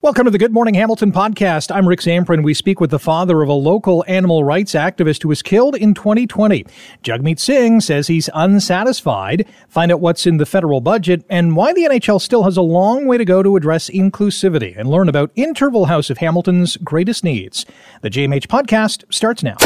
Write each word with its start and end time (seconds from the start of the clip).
Welcome 0.00 0.26
to 0.26 0.30
the 0.30 0.38
Good 0.38 0.52
Morning 0.52 0.74
Hamilton 0.74 1.10
podcast. 1.10 1.74
I'm 1.74 1.88
Rick 1.88 1.98
Zamperin. 1.98 2.44
We 2.44 2.54
speak 2.54 2.78
with 2.78 2.90
the 2.90 3.00
father 3.00 3.42
of 3.42 3.48
a 3.48 3.52
local 3.52 4.04
animal 4.06 4.44
rights 4.44 4.74
activist 4.74 5.24
who 5.24 5.28
was 5.28 5.42
killed 5.42 5.74
in 5.74 5.92
2020. 5.92 6.64
Jagmeet 7.02 7.40
Singh 7.40 7.80
says 7.80 8.06
he's 8.06 8.30
unsatisfied. 8.32 9.44
Find 9.68 9.90
out 9.90 9.98
what's 9.98 10.24
in 10.24 10.36
the 10.36 10.46
federal 10.46 10.80
budget 10.80 11.24
and 11.28 11.56
why 11.56 11.72
the 11.72 11.82
NHL 11.82 12.20
still 12.20 12.44
has 12.44 12.56
a 12.56 12.62
long 12.62 13.06
way 13.06 13.18
to 13.18 13.24
go 13.24 13.42
to 13.42 13.56
address 13.56 13.90
inclusivity 13.90 14.78
and 14.78 14.88
learn 14.88 15.08
about 15.08 15.32
Interval 15.34 15.86
House 15.86 16.10
of 16.10 16.18
Hamilton's 16.18 16.76
greatest 16.76 17.24
needs. 17.24 17.66
The 18.02 18.08
GMH 18.10 18.46
podcast 18.46 19.02
starts 19.12 19.42
now. 19.42 19.56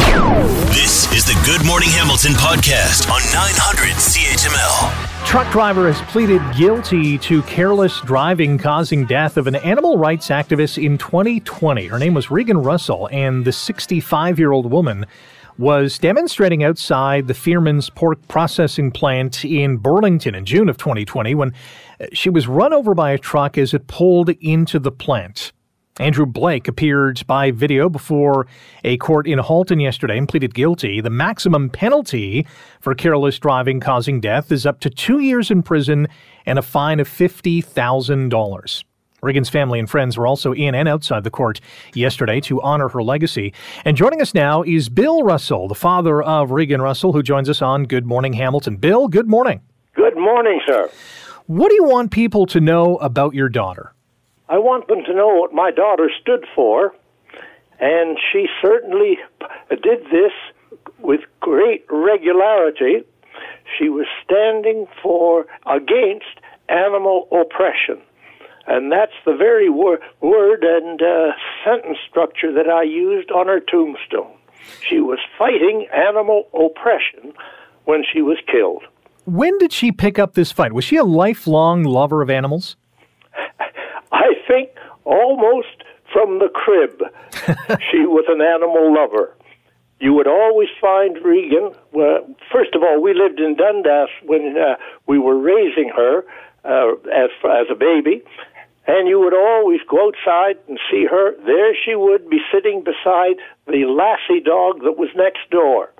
This 0.72 1.12
is 1.12 1.26
the 1.26 1.38
Good 1.44 1.66
Morning 1.66 1.90
Hamilton 1.90 2.32
podcast 2.32 3.06
on 3.10 3.20
900 3.34 3.90
CHML. 3.96 5.11
Truck 5.32 5.50
driver 5.50 5.90
has 5.90 5.98
pleaded 6.12 6.42
guilty 6.54 7.16
to 7.16 7.40
careless 7.44 8.02
driving 8.02 8.58
causing 8.58 9.06
death 9.06 9.38
of 9.38 9.46
an 9.46 9.54
animal 9.54 9.96
rights 9.96 10.28
activist 10.28 10.76
in 10.76 10.98
2020. 10.98 11.86
Her 11.86 11.98
name 11.98 12.12
was 12.12 12.30
Regan 12.30 12.58
Russell, 12.58 13.08
and 13.10 13.46
the 13.46 13.50
65 13.50 14.38
year 14.38 14.52
old 14.52 14.70
woman 14.70 15.06
was 15.56 15.98
demonstrating 15.98 16.62
outside 16.62 17.28
the 17.28 17.32
Fearman's 17.32 17.88
pork 17.88 18.28
processing 18.28 18.90
plant 18.90 19.42
in 19.42 19.78
Burlington 19.78 20.34
in 20.34 20.44
June 20.44 20.68
of 20.68 20.76
2020 20.76 21.34
when 21.34 21.54
uh, 21.98 22.08
she 22.12 22.28
was 22.28 22.46
run 22.46 22.74
over 22.74 22.94
by 22.94 23.12
a 23.12 23.18
truck 23.18 23.56
as 23.56 23.72
it 23.72 23.86
pulled 23.86 24.28
into 24.42 24.78
the 24.78 24.92
plant. 24.92 25.52
Andrew 26.00 26.24
Blake 26.24 26.68
appeared 26.68 27.22
by 27.26 27.50
video 27.50 27.90
before 27.90 28.46
a 28.82 28.96
court 28.96 29.26
in 29.26 29.38
Halton 29.38 29.78
yesterday 29.78 30.16
and 30.16 30.26
pleaded 30.26 30.54
guilty. 30.54 31.02
The 31.02 31.10
maximum 31.10 31.68
penalty 31.68 32.46
for 32.80 32.94
careless 32.94 33.38
driving 33.38 33.78
causing 33.78 34.18
death 34.18 34.50
is 34.50 34.64
up 34.64 34.80
to 34.80 34.90
two 34.90 35.18
years 35.18 35.50
in 35.50 35.62
prison 35.62 36.08
and 36.46 36.58
a 36.58 36.62
fine 36.62 36.98
of 36.98 37.08
$50,000. 37.08 38.84
Regan's 39.22 39.50
family 39.50 39.78
and 39.78 39.88
friends 39.88 40.16
were 40.16 40.26
also 40.26 40.52
in 40.54 40.74
and 40.74 40.88
outside 40.88 41.24
the 41.24 41.30
court 41.30 41.60
yesterday 41.92 42.40
to 42.40 42.60
honor 42.62 42.88
her 42.88 43.02
legacy. 43.02 43.52
And 43.84 43.94
joining 43.94 44.22
us 44.22 44.32
now 44.32 44.62
is 44.62 44.88
Bill 44.88 45.22
Russell, 45.22 45.68
the 45.68 45.74
father 45.74 46.22
of 46.22 46.52
Regan 46.52 46.80
Russell, 46.80 47.12
who 47.12 47.22
joins 47.22 47.50
us 47.50 47.60
on 47.60 47.84
Good 47.84 48.06
Morning 48.06 48.32
Hamilton. 48.32 48.76
Bill, 48.76 49.08
good 49.08 49.28
morning. 49.28 49.60
Good 49.94 50.16
morning, 50.16 50.58
sir. 50.66 50.90
What 51.46 51.68
do 51.68 51.74
you 51.74 51.84
want 51.84 52.10
people 52.10 52.46
to 52.46 52.60
know 52.60 52.96
about 52.96 53.34
your 53.34 53.50
daughter? 53.50 53.92
I 54.48 54.58
want 54.58 54.88
them 54.88 55.02
to 55.04 55.14
know 55.14 55.34
what 55.34 55.52
my 55.52 55.70
daughter 55.70 56.10
stood 56.20 56.44
for, 56.54 56.94
and 57.80 58.18
she 58.32 58.46
certainly 58.60 59.18
did 59.70 60.04
this 60.10 60.32
with 60.98 61.20
great 61.40 61.84
regularity. 61.88 63.04
She 63.78 63.88
was 63.88 64.06
standing 64.24 64.86
for 65.02 65.46
against 65.66 66.40
animal 66.68 67.28
oppression. 67.32 68.02
And 68.66 68.92
that's 68.92 69.12
the 69.24 69.34
very 69.34 69.68
wor- 69.68 69.98
word 70.20 70.62
and 70.62 71.02
uh, 71.02 71.32
sentence 71.64 71.98
structure 72.08 72.52
that 72.52 72.68
I 72.68 72.82
used 72.82 73.30
on 73.30 73.48
her 73.48 73.60
tombstone. 73.60 74.36
She 74.88 75.00
was 75.00 75.18
fighting 75.36 75.88
animal 75.92 76.48
oppression 76.54 77.32
when 77.84 78.04
she 78.10 78.22
was 78.22 78.38
killed. 78.50 78.84
When 79.24 79.56
did 79.58 79.72
she 79.72 79.90
pick 79.90 80.18
up 80.18 80.34
this 80.34 80.52
fight? 80.52 80.72
Was 80.72 80.84
she 80.84 80.96
a 80.96 81.04
lifelong 81.04 81.82
lover 81.82 82.22
of 82.22 82.30
animals? 82.30 82.76
I 84.12 84.34
think 84.46 84.70
almost 85.04 85.84
from 86.12 86.38
the 86.38 86.48
crib, 86.48 87.02
she 87.90 88.04
was 88.04 88.24
an 88.28 88.40
animal 88.40 88.94
lover. 88.94 89.34
You 89.98 90.12
would 90.14 90.26
always 90.26 90.68
find 90.80 91.16
Regan. 91.24 91.72
Well, 91.92 92.26
first 92.52 92.74
of 92.74 92.82
all, 92.82 93.00
we 93.00 93.14
lived 93.14 93.38
in 93.38 93.54
Dundas 93.54 94.10
when 94.24 94.56
uh, 94.58 94.74
we 95.06 95.18
were 95.18 95.38
raising 95.38 95.90
her 95.94 96.24
uh, 96.64 96.94
as 97.12 97.30
as 97.44 97.66
a 97.70 97.76
baby, 97.76 98.22
and 98.86 99.08
you 99.08 99.20
would 99.20 99.34
always 99.34 99.80
go 99.88 100.08
outside 100.08 100.58
and 100.68 100.78
see 100.90 101.06
her. 101.08 101.36
There 101.46 101.74
she 101.84 101.94
would 101.94 102.28
be 102.28 102.40
sitting 102.52 102.82
beside 102.82 103.36
the 103.66 103.86
Lassie 103.86 104.42
dog 104.44 104.82
that 104.82 104.98
was 104.98 105.08
next 105.14 105.48
door. 105.50 105.92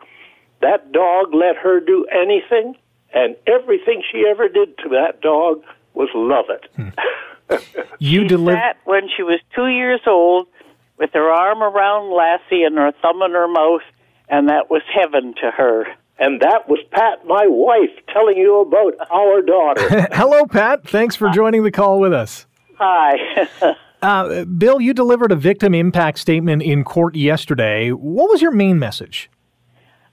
That 0.61 0.93
dog 0.93 1.33
let 1.33 1.57
her 1.57 1.81
do 1.81 2.05
anything, 2.13 2.75
and 3.15 3.37
everything 3.47 4.03
she 4.11 4.25
ever 4.29 4.49
did 4.49 4.77
to 4.79 4.89
that 4.91 5.21
dog 5.21 5.63
was 5.95 6.09
love 6.15 6.47
it. 6.51 6.69
Hmm. 6.75 6.89
you 7.99 8.23
she 8.23 8.29
delivered 8.29 8.59
sat 8.59 8.77
when 8.85 9.03
she 9.17 9.23
was 9.23 9.41
two 9.55 9.69
years 9.69 10.01
old 10.07 10.47
with 10.99 11.11
her 11.15 11.31
arm 11.31 11.63
around 11.63 12.15
Lassie 12.15 12.63
and 12.63 12.77
her 12.77 12.93
thumb 13.03 13.23
in 13.23 13.33
her 13.33 13.49
mouth, 13.49 13.83
and 14.29 14.49
that 14.49 14.71
was 14.71 14.83
heaven 14.93 15.35
to 15.43 15.51
her. 15.51 15.87
And 16.19 16.41
that 16.41 16.69
was 16.69 16.79
Pat, 16.93 17.27
my 17.27 17.47
wife, 17.47 17.91
telling 18.13 18.37
you 18.37 18.61
about 18.61 18.95
our 19.11 19.43
daughter. 19.43 20.07
Hello, 20.13 20.47
Pat. 20.47 20.87
Thanks 20.87 21.17
for 21.17 21.31
joining 21.31 21.65
the 21.65 21.73
call 21.73 21.99
with 21.99 22.13
us. 22.13 22.47
Hi. 22.79 23.15
Uh, 24.03 24.45
Bill, 24.45 24.81
you 24.81 24.93
delivered 24.93 25.31
a 25.31 25.37
victim 25.37 25.77
impact 25.77 26.19
statement 26.19 26.61
in 26.61 26.83
court 26.83 27.15
yesterday. 27.15 27.91
What 27.91 28.29
was 28.31 28.43
your 28.43 28.51
main 28.51 28.81
message? 28.81 29.31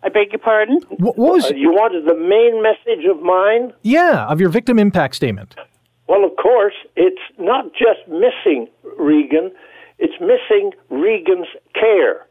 I 0.03 0.09
beg 0.09 0.31
your 0.31 0.37
pardon? 0.37 0.79
What, 0.89 1.17
what 1.17 1.33
was? 1.33 1.45
Uh, 1.45 1.55
you 1.55 1.71
wanted 1.71 2.05
the 2.05 2.13
main 2.13 2.61
message 2.61 3.05
of 3.09 3.21
mine? 3.23 3.73
yeah, 3.81 4.27
of 4.27 4.39
your 4.39 4.49
victim 4.49 4.77
impact 4.77 5.15
statement. 5.15 5.55
Well, 6.09 6.25
of 6.25 6.35
course, 6.37 6.73
it's 6.95 7.21
not 7.37 7.65
just 7.73 8.07
missing 8.07 8.67
Regan, 8.97 9.51
it's 9.99 10.19
missing 10.19 10.71
Regan's 10.89 11.45
care. 11.75 12.25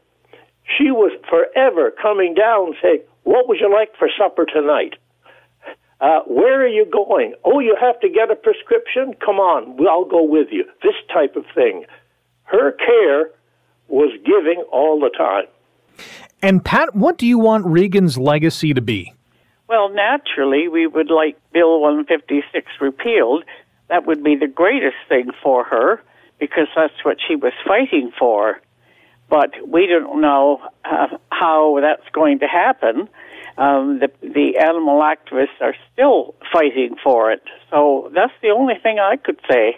She 0.77 0.91
was 0.91 1.17
forever 1.29 1.89
coming 1.89 2.33
down 2.33 2.75
saying, 2.83 2.99
What 3.23 3.47
would 3.47 3.59
you 3.61 3.73
like 3.73 3.95
for 3.97 4.09
supper 4.19 4.45
tonight? 4.45 4.95
Uh, 6.01 6.19
where 6.27 6.61
are 6.61 6.67
you 6.67 6.85
going? 6.91 7.35
Oh, 7.45 7.59
you 7.59 7.75
have 7.79 7.97
to 8.01 8.09
get 8.09 8.29
a 8.29 8.35
prescription? 8.35 9.15
Come 9.25 9.37
on, 9.37 9.77
I'll 9.87 10.03
go 10.03 10.23
with 10.23 10.47
you. 10.51 10.65
This 10.83 10.95
type 11.13 11.37
of 11.37 11.45
thing. 11.55 11.85
Her 12.43 12.73
care 12.73 13.31
was 13.87 14.11
giving 14.25 14.61
all 14.73 14.99
the 14.99 15.09
time. 15.17 15.45
And 16.41 16.65
Pat, 16.65 16.95
what 16.95 17.17
do 17.17 17.25
you 17.25 17.39
want 17.39 17.65
Regan's 17.65 18.17
legacy 18.17 18.73
to 18.73 18.81
be? 18.81 19.13
Well, 19.69 19.89
naturally, 19.89 20.67
we 20.67 20.87
would 20.87 21.11
like 21.11 21.37
Bill 21.53 21.79
156 21.79 22.67
repealed. 22.81 23.43
That 23.89 24.05
would 24.05 24.23
be 24.23 24.35
the 24.35 24.47
greatest 24.47 24.97
thing 25.07 25.31
for 25.43 25.63
her 25.65 26.01
because 26.39 26.67
that's 26.75 27.03
what 27.03 27.17
she 27.27 27.35
was 27.35 27.53
fighting 27.67 28.11
for. 28.17 28.61
But 29.29 29.51
we 29.67 29.85
don't 29.85 30.21
know 30.21 30.61
uh, 30.85 31.17
how 31.31 31.79
that's 31.81 32.07
going 32.13 32.39
to 32.39 32.47
happen. 32.47 33.09
Um, 33.57 33.99
the 33.99 34.09
the 34.21 34.57
animal 34.57 35.01
activists 35.01 35.59
are 35.61 35.75
still 35.91 36.33
fighting 36.51 36.95
for 37.03 37.31
it. 37.31 37.43
So 37.69 38.09
that's 38.15 38.33
the 38.41 38.49
only 38.49 38.75
thing 38.81 38.99
I 38.99 39.17
could 39.17 39.39
say. 39.49 39.77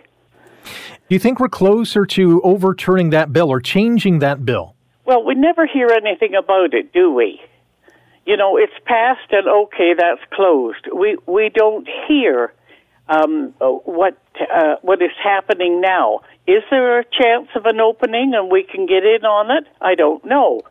Do 0.64 1.16
you 1.16 1.20
think 1.20 1.40
we're 1.40 1.50
closer 1.50 2.06
to 2.06 2.42
overturning 2.44 3.10
that 3.10 3.34
bill 3.34 3.50
or 3.50 3.60
changing 3.60 4.20
that 4.20 4.46
bill? 4.46 4.76
Well, 5.04 5.26
we 5.26 5.36
never 5.36 5.66
hear 5.66 5.90
anything 5.90 6.36
about 6.36 6.74
it, 6.74 6.94
do 6.94 7.12
we? 7.12 7.42
You 8.26 8.38
know, 8.38 8.56
it's 8.56 8.74
passed 8.86 9.32
and 9.32 9.48
okay, 9.48 9.94
that's 9.98 10.22
closed. 10.32 10.88
We 10.94 11.18
we 11.26 11.50
don't 11.50 11.88
hear 12.08 12.54
um, 13.12 13.54
what 13.60 14.18
uh, 14.40 14.76
what 14.82 15.02
is 15.02 15.12
happening 15.22 15.82
now. 15.82 16.22
Is 16.48 16.64
there 16.72 17.00
a 17.00 17.04
chance 17.04 17.50
of 17.56 17.66
an 17.66 17.80
opening 17.80 18.34
and 18.34 18.50
we 18.50 18.64
can 18.64 18.86
get 18.86 19.04
in 19.04 19.26
on 19.26 19.52
it? 19.52 19.68
I 19.82 19.96
don't 19.96 20.24
know. 20.26 20.62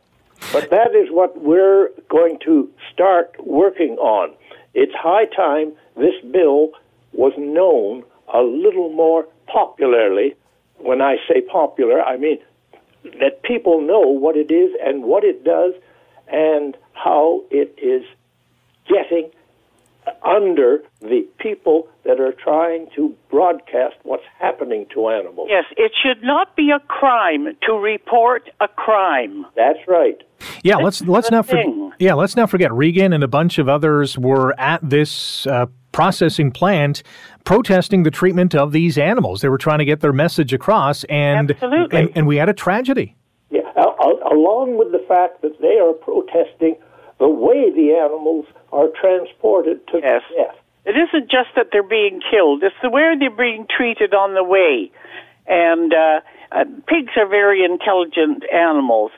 But 0.53 0.71
that 0.71 0.95
is 0.95 1.11
what 1.11 1.41
we're 1.41 1.91
going 2.09 2.39
to 2.47 2.69
start 2.93 3.37
working 3.45 3.97
on. 3.99 4.35
It's 4.75 4.93
high 4.95 5.27
time 5.27 5.73
this 5.97 6.15
bill 6.33 6.71
was 7.13 7.33
known 7.37 8.05
a 8.33 8.41
little 8.41 8.91
more 8.91 9.27
popularly. 9.47 10.35
When 10.79 11.03
I 11.03 11.17
say 11.29 11.43
popular, 11.43 12.03
I 12.03 12.17
mean 12.17 12.39
that 13.21 13.43
people 13.43 13.83
know 13.83 14.01
what 14.01 14.37
it 14.37 14.51
is 14.51 14.73
and 14.83 15.05
what 15.05 15.25
it 15.25 15.45
does 15.45 15.75
and 16.29 16.77
how 16.93 17.45
it 17.51 17.79
is 17.83 18.05
getting 18.89 19.31
under 20.25 20.83
the 21.01 21.27
people 21.39 21.89
that 22.05 22.21
are 22.21 22.33
trying 22.33 22.89
to 22.97 23.15
broadcast 23.31 23.97
what's 24.03 24.25
happening 24.39 24.87
to 24.95 25.09
animals. 25.09 25.49
Yes, 25.51 25.65
it 25.77 25.93
should 26.03 26.23
not 26.23 26.57
be 26.57 26.71
a 26.71 26.81
crime 26.87 27.49
to 27.67 27.73
report 27.75 28.51
a 28.61 28.69
crime. 28.69 29.47
That's 29.57 29.79
right. 29.87 30.23
Yeah, 30.63 30.77
let's 30.77 31.03
let's 31.03 31.29
the 31.29 31.37
not 31.37 31.47
forget. 31.47 31.67
Yeah, 31.99 32.15
let's 32.15 32.37
not 32.37 32.51
forget. 32.51 32.73
Regan 32.73 33.13
and 33.13 33.23
a 33.23 33.29
bunch 33.29 33.59
of 33.59 33.69
others 33.69 34.17
were 34.19 34.59
at 34.59 34.81
this 34.89 35.47
uh, 35.47 35.67
processing 35.93 36.51
plant 36.51 37.03
protesting 37.45 38.03
the 38.03 38.11
treatment 38.11 38.55
of 38.55 38.73
these 38.73 38.99
animals. 38.99 39.41
They 39.41 39.49
were 39.49 39.59
trying 39.59 39.79
to 39.79 39.85
get 39.85 40.01
their 40.01 40.13
message 40.13 40.53
across, 40.53 41.05
and 41.05 41.51
Absolutely. 41.51 42.01
and, 42.01 42.11
and 42.15 42.27
we 42.27 42.37
had 42.37 42.49
a 42.49 42.55
tragedy. 42.55 43.17
Yeah, 43.51 43.63
al- 43.77 43.97
al- 44.01 44.33
along 44.33 44.79
with 44.79 44.93
the 44.93 45.05
fact 45.09 45.43
that 45.43 45.61
they 45.61 45.79
are 45.79 45.93
protesting 45.93 46.77
the 47.19 47.29
way 47.29 47.71
the 47.71 47.93
animals 47.93 48.47
are 48.73 48.89
transported 49.01 49.87
to 49.89 50.01
Yes. 50.03 50.23
death. 50.37 50.57
It 50.87 50.97
isn't 50.97 51.31
just 51.31 51.51
that 51.57 51.69
they're 51.73 51.83
being 51.83 52.21
killed; 52.31 52.63
it's 52.63 52.75
the 52.83 52.91
way 52.91 53.15
they're 53.19 53.31
being 53.31 53.67
treated 53.67 54.15
on 54.15 54.35
the 54.35 54.45
way. 54.45 54.91
And 55.47 55.93
uh, 55.93 56.21
uh, 56.53 56.65
pigs 56.87 57.13
are 57.17 57.27
very 57.27 57.65
intelligent 57.65 58.45
animals, 58.51 59.11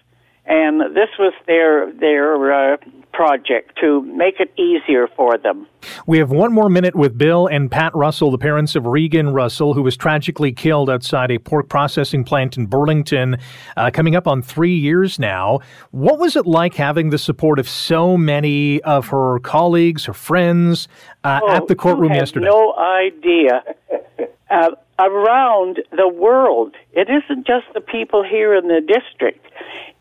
and 0.47 0.81
this 0.95 1.09
was 1.19 1.33
their 1.47 1.93
their 1.93 2.73
uh, 2.73 2.77
project 3.13 3.79
to 3.81 4.03
make 4.03 4.41
it 4.41 4.53
easier 4.59 5.07
for 5.17 5.39
them. 5.39 5.67
We 6.07 6.19
have 6.19 6.31
one 6.31 6.53
more 6.53 6.69
minute 6.69 6.97
with 6.97 7.17
Bill 7.17 7.47
and 7.47 7.71
Pat 7.71 7.95
Russell, 7.95 8.31
the 8.31 8.39
parents 8.39 8.75
of 8.75 8.87
Regan 8.87 9.33
Russell, 9.33 9.75
who 9.75 9.83
was 9.83 9.97
tragically 9.97 10.53
killed 10.53 10.89
outside 10.91 11.31
a 11.31 11.39
pork 11.39 11.69
processing 11.69 12.25
plant 12.25 12.57
in 12.57 12.67
Burlington, 12.67 13.37
uh, 13.77 13.91
coming 13.93 14.17
up 14.17 14.27
on 14.27 14.43
three 14.43 14.75
years 14.75 15.19
now. 15.19 15.61
What 15.91 16.19
was 16.19 16.37
it 16.37 16.47
like 16.47 16.75
having 16.75 17.11
the 17.11 17.19
support 17.19 17.59
of 17.59 17.69
so 17.69 18.17
many 18.17 18.81
of 18.83 19.09
her 19.09 19.39
colleagues, 19.41 20.07
her 20.07 20.15
friends, 20.15 20.89
uh, 21.23 21.41
oh, 21.43 21.51
at 21.51 21.67
the 21.69 21.77
courtroom 21.77 22.15
yesterday? 22.15 22.47
No 22.47 22.75
idea. 22.77 23.63
uh, 24.53 24.71
around 24.99 25.83
the 25.91 26.09
world, 26.09 26.75
it 26.93 27.09
isn't 27.09 27.47
just 27.47 27.67
the 27.75 27.81
people 27.81 28.23
here 28.23 28.55
in 28.55 28.69
the 28.69 28.81
district. 28.81 29.47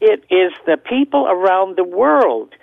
It 0.02 0.24
is 0.30 0.52
the 0.66 0.78
people 0.78 1.28
around 1.28 1.78
the 1.78 1.84
world 1.84 2.54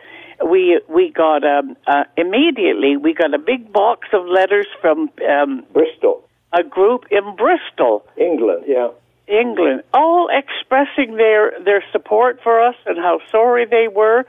we 0.44 0.81
we 0.88 1.11
got 1.11 1.44
um, 1.44 1.76
uh, 1.87 2.05
immediately 2.17 2.96
we 2.96 3.14
got 3.14 3.35
a 3.35 3.38
big 3.38 3.73
box 3.73 4.08
of 4.12 4.26
letters 4.26 4.67
from 4.81 5.11
um, 5.29 5.64
Bristol, 5.73 6.25
a 6.52 6.62
group 6.62 7.06
in 7.11 7.37
Bristol, 7.37 8.05
England. 8.17 8.64
Yeah, 8.67 8.88
England, 9.26 9.82
all 9.93 10.29
expressing 10.31 11.17
their 11.17 11.52
their 11.64 11.82
support 11.93 12.41
for 12.43 12.62
us 12.62 12.76
and 12.87 12.99
how 12.99 13.20
sorry 13.31 13.67
they 13.67 13.88
were. 13.88 14.25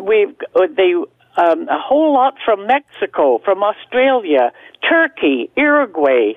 We've 0.00 0.34
uh, 0.54 0.66
they 0.74 0.94
um, 1.36 1.68
a 1.68 1.78
whole 1.78 2.14
lot 2.14 2.34
from 2.44 2.66
Mexico, 2.66 3.38
from 3.44 3.62
Australia, 3.62 4.52
Turkey, 4.88 5.50
Uruguay, 5.56 6.34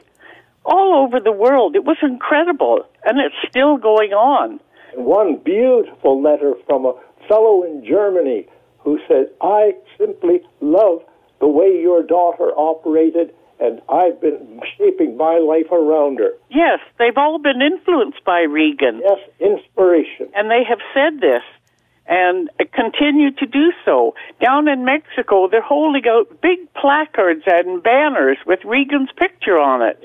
all 0.65 1.05
over 1.05 1.19
the 1.19 1.31
world. 1.31 1.75
It 1.75 1.85
was 1.85 1.97
incredible, 2.01 2.85
and 3.03 3.19
it's 3.19 3.35
still 3.49 3.77
going 3.77 4.11
on. 4.11 4.59
One 4.95 5.37
beautiful 5.37 6.21
letter 6.21 6.53
from 6.65 6.85
a 6.85 6.93
fellow 7.27 7.63
in 7.63 7.85
Germany 7.85 8.47
who 8.79 8.99
said, 9.07 9.29
I 9.41 9.73
simply 9.97 10.41
love 10.61 11.03
the 11.39 11.47
way 11.47 11.79
your 11.81 12.03
daughter 12.03 12.51
operated, 12.55 13.33
and 13.59 13.81
I've 13.89 14.21
been 14.21 14.61
shaping 14.77 15.17
my 15.17 15.37
life 15.37 15.71
around 15.71 16.19
her. 16.19 16.31
Yes, 16.49 16.79
they've 16.97 17.17
all 17.17 17.39
been 17.39 17.61
influenced 17.61 18.23
by 18.25 18.41
Regan. 18.41 19.01
Yes, 19.03 19.19
inspiration. 19.39 20.29
And 20.35 20.49
they 20.49 20.63
have 20.67 20.79
said 20.93 21.19
this 21.19 21.43
and 22.07 22.49
continue 22.73 23.31
to 23.31 23.45
do 23.45 23.71
so. 23.83 24.13
Down 24.41 24.67
in 24.67 24.85
Mexico, 24.85 25.47
they're 25.49 25.61
holding 25.61 26.03
out 26.07 26.41
big 26.41 26.59
placards 26.73 27.43
and 27.47 27.81
banners 27.81 28.37
with 28.45 28.59
Regan's 28.63 29.09
picture 29.17 29.57
on 29.57 29.81
it. 29.81 29.99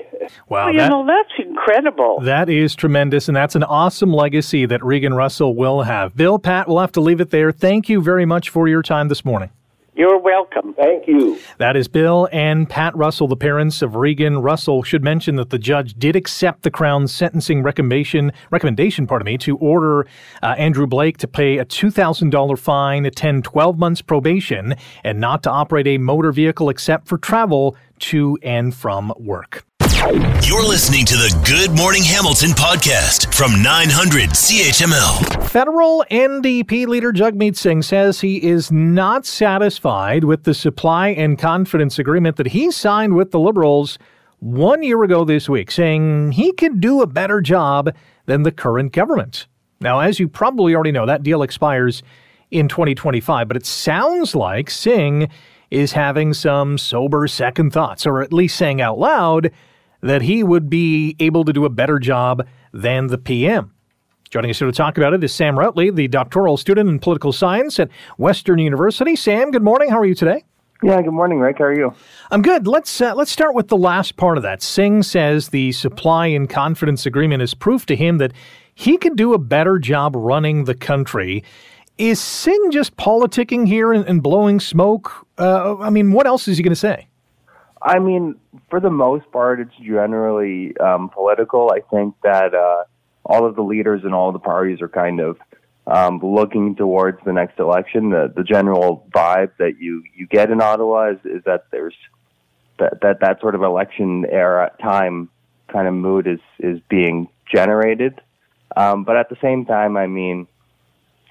Wow, 0.49 0.65
well, 0.65 0.71
you 0.71 0.79
that, 0.79 0.89
know 0.89 1.05
that's 1.05 1.47
incredible. 1.47 2.19
That 2.21 2.49
is 2.49 2.75
tremendous, 2.75 3.27
and 3.27 3.35
that's 3.35 3.55
an 3.55 3.63
awesome 3.63 4.13
legacy 4.13 4.65
that 4.65 4.83
Regan 4.83 5.13
Russell 5.13 5.55
will 5.55 5.83
have. 5.83 6.15
Bill, 6.15 6.39
Pat, 6.39 6.67
we'll 6.67 6.79
have 6.79 6.91
to 6.93 7.01
leave 7.01 7.21
it 7.21 7.29
there. 7.29 7.51
Thank 7.51 7.89
you 7.89 8.01
very 8.01 8.25
much 8.25 8.49
for 8.49 8.67
your 8.67 8.81
time 8.81 9.07
this 9.07 9.23
morning. 9.23 9.51
You're 9.93 10.17
welcome. 10.17 10.73
Thank 10.73 11.07
you. 11.07 11.37
That 11.57 11.75
is 11.75 11.89
Bill 11.89 12.29
and 12.31 12.69
Pat 12.69 12.95
Russell, 12.95 13.27
the 13.27 13.35
parents 13.35 13.81
of 13.81 13.95
Regan 13.95 14.41
Russell. 14.41 14.83
Should 14.83 15.03
mention 15.03 15.35
that 15.35 15.49
the 15.49 15.59
judge 15.59 15.95
did 15.95 16.15
accept 16.15 16.63
the 16.63 16.71
Crown's 16.71 17.13
sentencing 17.13 17.61
recommendation, 17.61 18.31
recommendation, 18.51 19.05
pardon 19.05 19.25
me, 19.25 19.37
to 19.39 19.57
order 19.57 20.07
uh, 20.41 20.55
Andrew 20.57 20.87
Blake 20.87 21.17
to 21.17 21.27
pay 21.27 21.57
a 21.57 21.65
$2,000 21.65 22.57
fine, 22.57 23.05
attend 23.05 23.43
12 23.43 23.77
months 23.77 24.01
probation, 24.01 24.75
and 25.03 25.19
not 25.19 25.43
to 25.43 25.51
operate 25.51 25.87
a 25.87 25.97
motor 25.97 26.31
vehicle 26.31 26.69
except 26.69 27.07
for 27.07 27.17
travel 27.17 27.75
to 27.99 28.37
and 28.43 28.73
from 28.73 29.13
work. 29.17 29.65
You're 30.01 30.63
listening 30.63 31.05
to 31.05 31.13
the 31.13 31.43
Good 31.45 31.77
Morning 31.77 32.01
Hamilton 32.01 32.49
podcast 32.49 33.31
from 33.35 33.61
900 33.61 34.31
CHML. 34.31 35.47
Federal 35.47 36.03
NDP 36.09 36.87
leader 36.87 37.13
Jagmeet 37.13 37.55
Singh 37.55 37.83
says 37.83 38.19
he 38.19 38.41
is 38.41 38.71
not 38.71 39.27
satisfied 39.27 40.23
with 40.23 40.43
the 40.43 40.55
supply 40.55 41.09
and 41.09 41.37
confidence 41.37 41.99
agreement 41.99 42.37
that 42.37 42.47
he 42.47 42.71
signed 42.71 43.15
with 43.15 43.29
the 43.29 43.39
Liberals 43.39 43.99
one 44.39 44.81
year 44.81 45.03
ago 45.03 45.23
this 45.23 45.47
week, 45.47 45.69
saying 45.69 46.31
he 46.31 46.51
could 46.53 46.81
do 46.81 47.03
a 47.03 47.07
better 47.07 47.39
job 47.39 47.93
than 48.25 48.41
the 48.41 48.51
current 48.51 48.93
government. 48.93 49.45
Now, 49.81 49.99
as 49.99 50.19
you 50.19 50.27
probably 50.27 50.73
already 50.73 50.91
know, 50.91 51.05
that 51.05 51.21
deal 51.21 51.43
expires 51.43 52.01
in 52.49 52.67
2025, 52.67 53.47
but 53.47 53.55
it 53.55 53.67
sounds 53.67 54.33
like 54.33 54.71
Singh 54.71 55.29
is 55.69 55.91
having 55.91 56.33
some 56.33 56.79
sober 56.79 57.27
second 57.27 57.69
thoughts, 57.71 58.07
or 58.07 58.23
at 58.23 58.33
least 58.33 58.57
saying 58.57 58.81
out 58.81 58.97
loud 58.97 59.51
that 60.01 60.21
he 60.21 60.43
would 60.43 60.69
be 60.69 61.15
able 61.19 61.45
to 61.45 61.53
do 61.53 61.65
a 61.65 61.69
better 61.69 61.99
job 61.99 62.45
than 62.73 63.07
the 63.07 63.17
PM. 63.17 63.73
Joining 64.29 64.49
us 64.49 64.59
here 64.59 64.67
to 64.67 64.71
talk 64.71 64.97
about 64.97 65.13
it 65.13 65.23
is 65.23 65.33
Sam 65.33 65.55
Routley, 65.55 65.93
the 65.93 66.07
doctoral 66.07 66.55
student 66.55 66.89
in 66.89 66.99
political 66.99 67.33
science 67.33 67.79
at 67.79 67.89
Western 68.17 68.59
University. 68.59 69.15
Sam, 69.15 69.51
good 69.51 69.63
morning. 69.63 69.89
How 69.89 69.99
are 69.99 70.05
you 70.05 70.15
today? 70.15 70.43
Yeah, 70.83 70.99
good 71.01 71.13
morning, 71.13 71.39
Rick. 71.39 71.59
How 71.59 71.65
are 71.65 71.75
you? 71.75 71.93
I'm 72.31 72.41
good. 72.41 72.65
Let's 72.65 73.01
uh, 73.01 73.13
let's 73.13 73.31
start 73.31 73.53
with 73.53 73.67
the 73.67 73.77
last 73.77 74.17
part 74.17 74.37
of 74.37 74.43
that. 74.43 74.63
Singh 74.63 75.03
says 75.03 75.49
the 75.49 75.73
supply 75.73 76.27
and 76.27 76.49
confidence 76.49 77.05
agreement 77.05 77.43
is 77.43 77.53
proof 77.53 77.85
to 77.87 77.95
him 77.95 78.17
that 78.17 78.31
he 78.73 78.97
could 78.97 79.15
do 79.15 79.33
a 79.33 79.37
better 79.37 79.77
job 79.77 80.15
running 80.15 80.63
the 80.63 80.73
country. 80.73 81.43
Is 81.99 82.19
Singh 82.19 82.71
just 82.71 82.95
politicking 82.97 83.67
here 83.67 83.93
and, 83.93 84.07
and 84.07 84.23
blowing 84.23 84.59
smoke? 84.59 85.27
Uh, 85.37 85.77
I 85.77 85.91
mean, 85.91 86.13
what 86.13 86.25
else 86.25 86.47
is 86.47 86.57
he 86.57 86.63
going 86.63 86.71
to 86.71 86.75
say? 86.75 87.07
I 87.81 87.99
mean, 87.99 88.35
for 88.69 88.79
the 88.79 88.89
most 88.89 89.31
part, 89.31 89.59
it's 89.59 89.75
generally 89.77 90.77
um, 90.77 91.09
political. 91.09 91.71
I 91.71 91.81
think 91.89 92.15
that 92.23 92.53
uh, 92.53 92.83
all 93.25 93.45
of 93.45 93.55
the 93.55 93.63
leaders 93.63 94.03
and 94.03 94.13
all 94.13 94.31
the 94.31 94.39
parties 94.39 94.81
are 94.81 94.87
kind 94.87 95.19
of 95.19 95.37
um, 95.87 96.19
looking 96.21 96.75
towards 96.75 97.19
the 97.25 97.33
next 97.33 97.59
election. 97.59 98.09
The, 98.09 98.31
the 98.35 98.43
general 98.43 99.07
vibe 99.13 99.51
that 99.57 99.79
you, 99.79 100.03
you 100.15 100.27
get 100.27 100.51
in 100.51 100.61
Ottawa 100.61 101.11
is, 101.11 101.19
is 101.25 101.43
that 101.45 101.65
there's 101.71 101.95
that, 102.77 103.01
that 103.01 103.19
that 103.21 103.39
sort 103.41 103.55
of 103.55 103.63
election 103.63 104.25
era 104.29 104.71
time 104.81 105.29
kind 105.67 105.87
of 105.87 105.93
mood 105.93 106.27
is 106.27 106.39
is 106.59 106.79
being 106.89 107.27
generated. 107.51 108.19
Um, 108.75 109.03
but 109.03 109.17
at 109.17 109.29
the 109.29 109.37
same 109.41 109.65
time, 109.65 109.97
I 109.97 110.07
mean, 110.07 110.47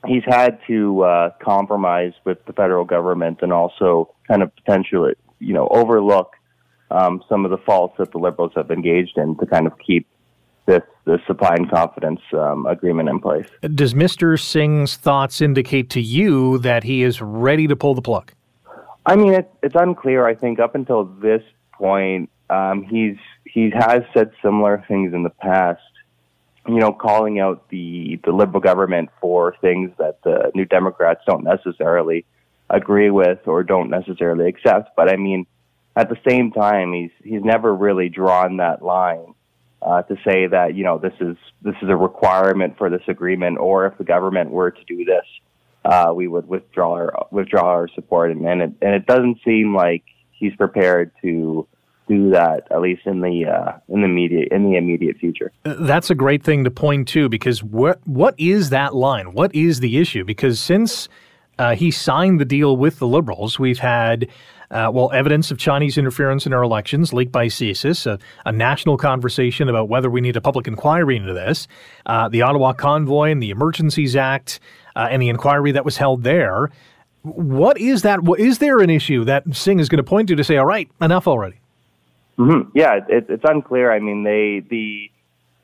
he's 0.07 0.25
had 0.27 0.59
to 0.67 1.03
uh, 1.03 1.31
compromise 1.43 2.13
with 2.25 2.45
the 2.45 2.53
federal 2.53 2.85
government 2.85 3.39
and 3.43 3.53
also 3.53 4.15
kind 4.29 4.43
of 4.43 4.55
potentially, 4.57 5.15
you 5.39 5.55
know, 5.55 5.67
overlook 5.69 6.33
um, 6.91 7.23
some 7.29 7.45
of 7.45 7.51
the 7.51 7.59
faults 7.59 7.95
that 7.99 8.13
the 8.13 8.19
Liberals 8.19 8.53
have 8.57 8.71
engaged 8.71 9.17
in 9.17 9.37
to 9.39 9.47
kind 9.47 9.67
of 9.67 9.79
keep 9.79 10.07
this, 10.67 10.83
this 11.05 11.21
supply 11.27 11.55
and 11.55 11.71
confidence 11.71 12.21
um, 12.33 12.67
agreement 12.67 13.09
in 13.09 13.21
place. 13.21 13.47
Does 13.75 13.95
Mr. 13.95 14.41
Singh's 14.41 14.97
thoughts 14.97 15.41
indicate 15.41 15.91
to 15.91 16.01
you 16.01 16.59
that 16.59 16.85
he 16.85 17.03
is 17.03 17.21
ready 17.21 17.67
to 17.67 17.77
pull 17.77 17.95
the 17.95 18.03
plug? 18.03 18.33
I 19.07 19.17
mean, 19.17 19.35
it, 19.35 19.51
it's 19.63 19.75
unclear. 19.75 20.27
I 20.27 20.35
think 20.35 20.61
up 20.61 20.75
until 20.75 21.05
this 21.05 21.43
point, 21.73 22.31
um, 22.51 22.85
he's 22.85 23.17
he 23.45 23.71
has 23.71 24.03
said 24.15 24.31
similar 24.43 24.85
things 24.87 25.15
in 25.15 25.23
the 25.23 25.31
past. 25.31 25.81
You 26.69 26.79
know, 26.79 26.93
calling 26.93 27.41
out 27.41 27.69
the 27.71 28.21
the 28.25 28.33
liberal 28.33 28.61
government 28.61 29.09
for 29.21 29.57
things 29.61 29.91
that 29.99 30.23
the 30.23 30.53
New 30.55 30.67
Democrats 30.67 31.23
don't 31.27 31.43
necessarily 31.43 32.27
agree 32.69 33.11
with 33.11 33.39
or 33.47 33.65
don't 33.65 33.91
necessarily 33.91 34.47
accept. 34.49 34.91
But 34.95 35.09
I 35.11 35.17
mean, 35.17 35.47
at 35.97 36.09
the 36.09 36.17
same 36.29 36.53
time, 36.53 36.93
he's 36.93 37.11
he's 37.23 37.43
never 37.43 37.75
really 37.75 38.09
drawn 38.09 38.59
that 38.59 38.83
line 38.83 39.35
uh, 39.83 40.03
to 40.03 40.17
say 40.25 40.47
that 40.47 40.75
you 40.75 40.85
know 40.85 40.99
this 40.99 41.15
is 41.21 41.37
this 41.63 41.75
is 41.83 41.89
a 41.89 41.97
requirement 41.97 42.77
for 42.79 42.91
this 42.91 43.03
agreement, 43.09 43.59
or 43.59 43.87
if 43.87 43.99
the 43.99 44.05
government 44.05 44.51
were 44.51 44.71
to 44.71 44.85
do 44.85 45.05
this, 45.05 45.25
uh, 45.85 46.13
we 46.15 46.29
would 46.29 46.49
withdraw 46.49 46.93
our 46.93 47.27
withdraw 47.31 47.65
our 47.65 47.89
support. 47.89 48.31
And 48.31 48.47
and 48.47 48.63
it, 48.63 48.73
and 48.83 48.95
it 48.95 49.07
doesn't 49.07 49.39
seem 49.45 49.75
like 49.75 50.05
he's 50.33 50.55
prepared 50.57 51.13
to 51.23 51.67
do 52.09 52.31
that 52.31 52.67
at 52.73 52.81
least 52.81 53.03
in 53.07 53.21
the 53.21 53.47
uh, 53.47 53.73
in 53.89 54.01
the 54.01 54.07
immediate 54.07 54.49
in 54.53 54.65
the 54.65 54.77
immediate 54.77 55.17
future. 55.17 55.53
That's 55.63 56.11
a 56.11 56.15
great 56.15 56.43
thing 56.43 56.65
to 56.65 56.71
point 56.71 57.09
to 57.09 57.29
because 57.29 57.63
what 57.63 58.01
what 58.07 58.35
is 58.39 58.71
that 58.71 58.95
line? 58.95 59.33
What 59.33 59.55
is 59.55 59.81
the 59.81 59.99
issue? 59.99 60.25
Because 60.25 60.61
since 60.61 61.09
uh, 61.59 61.75
he 61.75 61.91
signed 61.91 62.41
the 62.41 62.45
deal 62.45 62.77
with 62.77 62.99
the 62.99 63.07
Liberals, 63.07 63.59
we've 63.59 63.79
had 63.79 64.29
uh, 64.71 64.91
well, 64.93 65.11
evidence 65.13 65.51
of 65.51 65.59
Chinese 65.59 65.99
interference 65.99 66.47
in 66.47 66.53
our 66.53 66.63
elections 66.63 67.13
leaked 67.13 67.33
by 67.33 67.47
CSIS, 67.47 68.07
a, 68.07 68.19
a, 68.47 68.53
national 68.53 68.97
conversation 68.97 69.69
about 69.69 69.89
whether 69.89 70.09
we 70.09 70.21
need 70.21 70.37
a 70.37 70.41
public 70.41 70.69
inquiry 70.69 71.17
into 71.17 71.33
this, 71.33 71.67
uh, 72.07 72.29
the 72.29 72.43
Ottawa 72.43 72.73
Convoy 72.73 73.31
and 73.31 73.43
the 73.43 73.51
Emergencies 73.51 74.15
Act, 74.15 74.61
uh, 74.95 75.09
and 75.11 75.21
the 75.21 75.29
inquiry 75.29 75.73
that 75.73 75.85
was 75.85 75.97
held 75.97 76.23
there. 76.23 76.71
What 77.23 77.79
is 77.79 78.03
that? 78.03 78.21
Is 78.39 78.59
there 78.59 78.79
an 78.79 78.91
issue 78.91 79.25
that 79.25 79.45
Singh 79.55 79.81
is 79.81 79.89
going 79.89 79.99
to 79.99 80.09
point 80.09 80.29
to 80.29 80.37
to 80.37 80.45
say, 80.45 80.57
all 80.57 80.67
right, 80.67 80.89
enough 81.01 81.27
already? 81.27 81.57
Mm-hmm. 82.39 82.71
Yeah, 82.75 83.01
it, 83.09 83.27
it's 83.29 83.45
unclear. 83.45 83.93
I 83.93 83.99
mean, 83.99 84.23
they 84.23 84.63
the 84.71 85.11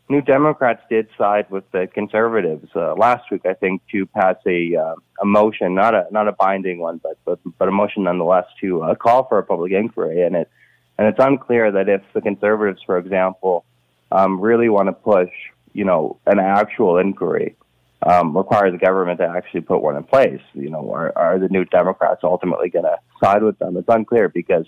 New 0.08 0.22
Democrats 0.22 0.82
did 0.88 1.08
side 1.18 1.50
with 1.50 1.68
the 1.72 1.88
conservatives 1.92 2.68
uh, 2.76 2.94
last 2.94 3.28
week, 3.30 3.44
I 3.44 3.54
think, 3.54 3.82
to 3.90 4.06
pass 4.06 4.36
a 4.46 4.76
uh, 4.76 4.94
a 5.20 5.24
motion, 5.24 5.74
not 5.74 5.94
a 5.94 6.06
not 6.12 6.28
a 6.28 6.32
binding 6.32 6.78
one, 6.78 6.98
but 7.02 7.18
but, 7.24 7.40
but 7.58 7.68
a 7.68 7.72
motion 7.72 8.04
nonetheless 8.04 8.46
to 8.60 8.82
uh, 8.82 8.94
call 8.94 9.26
for 9.28 9.38
a 9.38 9.42
public 9.42 9.72
inquiry. 9.72 10.22
And 10.22 10.36
it 10.36 10.48
and 10.96 11.08
it's 11.08 11.18
unclear 11.18 11.72
that 11.72 11.88
if 11.88 12.02
the 12.14 12.20
conservatives, 12.20 12.82
for 12.86 12.98
example, 12.98 13.64
um, 14.12 14.40
really 14.40 14.68
want 14.68 14.88
to 14.88 14.92
push, 14.92 15.30
you 15.72 15.84
know, 15.84 16.18
an 16.26 16.38
actual 16.38 16.98
inquiry, 16.98 17.56
um, 18.02 18.36
require 18.36 18.70
the 18.70 18.78
government 18.78 19.18
to 19.18 19.26
actually 19.26 19.62
put 19.62 19.82
one 19.82 19.96
in 19.96 20.04
place. 20.04 20.40
You 20.54 20.70
know, 20.70 20.92
are, 20.92 21.12
are 21.16 21.38
the 21.40 21.48
New 21.48 21.64
Democrats 21.64 22.20
ultimately 22.22 22.70
going 22.70 22.84
to 22.84 22.96
side 23.22 23.42
with 23.42 23.58
them? 23.58 23.76
It's 23.76 23.88
unclear 23.88 24.28
because 24.28 24.66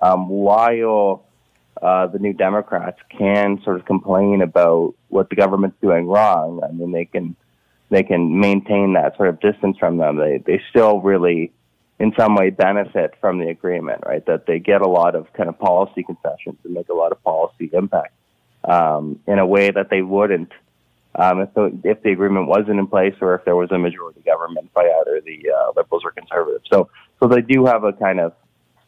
um, 0.00 0.28
while 0.28 1.27
uh, 1.80 2.06
the 2.06 2.18
New 2.18 2.32
Democrats 2.32 2.98
can 3.16 3.60
sort 3.62 3.76
of 3.76 3.86
complain 3.86 4.42
about 4.42 4.94
what 5.08 5.30
the 5.30 5.36
government's 5.36 5.76
doing 5.80 6.06
wrong, 6.06 6.60
I 6.62 6.72
mean, 6.72 6.92
they 6.92 7.04
can 7.04 7.36
they 7.90 8.02
can 8.02 8.38
maintain 8.38 8.92
that 8.94 9.16
sort 9.16 9.30
of 9.30 9.40
distance 9.40 9.78
from 9.78 9.96
them. 9.96 10.16
They 10.16 10.38
they 10.38 10.60
still 10.70 11.00
really, 11.00 11.52
in 11.98 12.12
some 12.18 12.34
way, 12.34 12.50
benefit 12.50 13.14
from 13.20 13.38
the 13.38 13.48
agreement, 13.48 14.02
right? 14.06 14.24
That 14.26 14.46
they 14.46 14.58
get 14.58 14.82
a 14.82 14.88
lot 14.88 15.14
of 15.14 15.32
kind 15.32 15.48
of 15.48 15.58
policy 15.58 16.02
concessions 16.02 16.58
and 16.64 16.74
make 16.74 16.88
a 16.88 16.94
lot 16.94 17.12
of 17.12 17.22
policy 17.22 17.70
impact 17.72 18.14
um, 18.64 19.20
in 19.26 19.38
a 19.38 19.46
way 19.46 19.70
that 19.70 19.88
they 19.90 20.02
wouldn't 20.02 20.52
um, 21.18 21.40
if 21.40 21.52
the 21.54 21.76
if 21.84 22.02
the 22.02 22.12
agreement 22.12 22.46
wasn't 22.46 22.78
in 22.78 22.86
place 22.86 23.14
or 23.20 23.34
if 23.34 23.44
there 23.44 23.56
was 23.56 23.70
a 23.72 23.78
majority 23.78 24.20
government 24.20 24.72
by 24.72 24.82
either 24.82 25.20
the 25.20 25.50
uh, 25.50 25.72
liberals 25.76 26.04
or 26.04 26.12
conservatives. 26.12 26.64
So 26.72 26.90
so 27.20 27.28
they 27.28 27.40
do 27.40 27.66
have 27.66 27.84
a 27.84 27.92
kind 27.92 28.20
of 28.20 28.34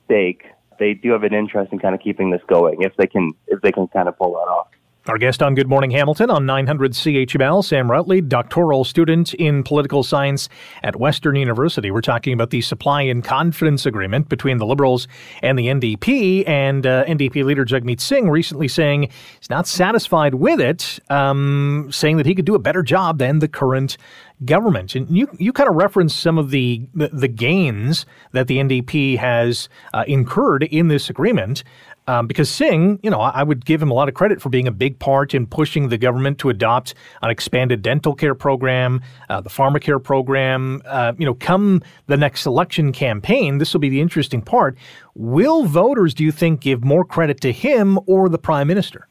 stake. 0.04 0.44
They 0.80 0.94
do 0.94 1.12
have 1.12 1.22
an 1.22 1.34
interest 1.34 1.72
in 1.72 1.78
kind 1.78 1.94
of 1.94 2.00
keeping 2.00 2.30
this 2.30 2.40
going 2.48 2.82
if 2.82 2.96
they 2.96 3.06
can 3.06 3.34
if 3.46 3.60
they 3.60 3.70
can 3.70 3.86
kind 3.88 4.08
of 4.08 4.18
pull 4.18 4.32
that 4.32 4.50
off. 4.50 4.68
Our 5.06 5.16
guest 5.16 5.42
on 5.42 5.54
Good 5.54 5.66
Morning 5.66 5.90
Hamilton 5.92 6.28
on 6.28 6.44
900 6.44 6.92
CHML, 6.92 7.64
Sam 7.64 7.88
Routley, 7.88 8.28
doctoral 8.28 8.84
student 8.84 9.32
in 9.32 9.62
political 9.62 10.02
science 10.02 10.50
at 10.82 10.96
Western 10.96 11.36
University. 11.36 11.90
We're 11.90 12.02
talking 12.02 12.34
about 12.34 12.50
the 12.50 12.60
supply 12.60 13.00
and 13.02 13.24
confidence 13.24 13.86
agreement 13.86 14.28
between 14.28 14.58
the 14.58 14.66
Liberals 14.66 15.08
and 15.42 15.58
the 15.58 15.68
NDP, 15.68 16.46
and 16.46 16.86
uh, 16.86 17.06
NDP 17.06 17.44
leader 17.44 17.64
Jagmeet 17.64 17.98
Singh 17.98 18.28
recently 18.28 18.68
saying 18.68 19.08
he's 19.38 19.48
not 19.48 19.66
satisfied 19.66 20.34
with 20.34 20.60
it, 20.60 20.98
um, 21.08 21.88
saying 21.90 22.18
that 22.18 22.26
he 22.26 22.34
could 22.34 22.44
do 22.44 22.54
a 22.54 22.58
better 22.58 22.82
job 22.82 23.16
than 23.16 23.38
the 23.38 23.48
current 23.48 23.96
government. 24.44 24.94
And 24.94 25.08
you, 25.14 25.28
you 25.38 25.52
kind 25.52 25.68
of 25.68 25.76
referenced 25.76 26.20
some 26.20 26.38
of 26.38 26.50
the, 26.50 26.86
the, 26.94 27.08
the 27.08 27.28
gains 27.28 28.06
that 28.32 28.46
the 28.48 28.58
NDP 28.58 29.18
has 29.18 29.68
uh, 29.92 30.04
incurred 30.06 30.64
in 30.64 30.88
this 30.88 31.10
agreement. 31.10 31.62
Um, 32.10 32.26
because 32.26 32.50
Singh, 32.50 32.98
you 33.04 33.10
know, 33.10 33.20
I 33.20 33.44
would 33.44 33.64
give 33.64 33.80
him 33.80 33.88
a 33.88 33.94
lot 33.94 34.08
of 34.08 34.14
credit 34.14 34.42
for 34.42 34.48
being 34.48 34.66
a 34.66 34.72
big 34.72 34.98
part 34.98 35.32
in 35.32 35.46
pushing 35.46 35.90
the 35.90 35.96
government 35.96 36.38
to 36.38 36.48
adopt 36.48 36.92
an 37.22 37.30
expanded 37.30 37.82
dental 37.82 38.16
care 38.16 38.34
program, 38.34 39.00
uh, 39.28 39.40
the 39.40 39.48
pharmacare 39.48 40.02
program. 40.02 40.82
Uh, 40.86 41.12
you 41.18 41.24
know, 41.24 41.34
come 41.34 41.84
the 42.08 42.16
next 42.16 42.46
election 42.46 42.90
campaign, 42.90 43.58
this 43.58 43.72
will 43.72 43.78
be 43.78 43.88
the 43.88 44.00
interesting 44.00 44.42
part. 44.42 44.76
Will 45.14 45.66
voters, 45.66 46.12
do 46.12 46.24
you 46.24 46.32
think, 46.32 46.62
give 46.62 46.82
more 46.82 47.04
credit 47.04 47.40
to 47.42 47.52
him 47.52 47.96
or 48.06 48.28
the 48.28 48.38
prime 48.38 48.66
minister? 48.66 49.06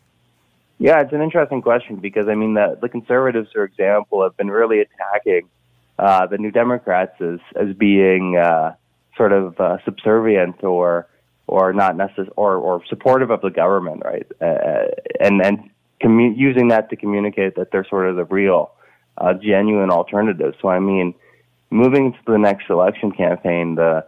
Yeah, 0.77 0.99
it's 0.99 1.13
an 1.13 1.21
interesting 1.21 1.61
question 1.61 1.97
because 2.01 2.27
I 2.27 2.35
mean 2.35 2.55
the 2.55 2.77
the 2.81 2.89
conservatives, 2.89 3.47
for 3.53 3.63
example, 3.63 4.23
have 4.23 4.35
been 4.35 4.51
really 4.51 4.81
attacking 4.81 5.47
uh, 5.97 6.27
the 6.27 6.37
New 6.37 6.51
Democrats 6.51 7.13
as 7.21 7.39
as 7.55 7.73
being 7.77 8.35
uh, 8.35 8.75
sort 9.15 9.31
of 9.31 9.57
uh, 9.57 9.77
subservient 9.85 10.65
or 10.65 11.07
or 11.49 11.73
not 11.73 11.97
necessarily 11.97 12.31
or, 12.35 12.55
or 12.55 12.81
supportive 12.87 13.31
of 13.31 13.41
the 13.41 13.49
government, 13.49 14.03
right? 14.05 14.27
Uh, 14.39 14.85
and 15.19 15.41
and 15.41 15.69
commu- 16.01 16.37
using 16.37 16.69
that 16.69 16.89
to 16.91 16.95
communicate 16.95 17.55
that 17.55 17.71
they're 17.71 17.85
sort 17.89 18.07
of 18.07 18.15
the 18.15 18.25
real, 18.25 18.71
uh, 19.17 19.33
genuine 19.33 19.89
alternative. 19.89 20.53
So 20.61 20.67
I 20.67 20.79
mean, 20.79 21.15
moving 21.69 22.13
to 22.13 22.19
the 22.27 22.37
next 22.37 22.69
election 22.69 23.11
campaign, 23.11 23.75
the 23.75 24.05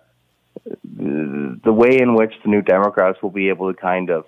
the 0.83 1.73
way 1.73 1.99
in 1.99 2.13
which 2.13 2.33
the 2.43 2.49
New 2.49 2.61
Democrats 2.61 3.21
will 3.21 3.31
be 3.31 3.49
able 3.49 3.73
to 3.73 3.79
kind 3.79 4.09
of 4.09 4.25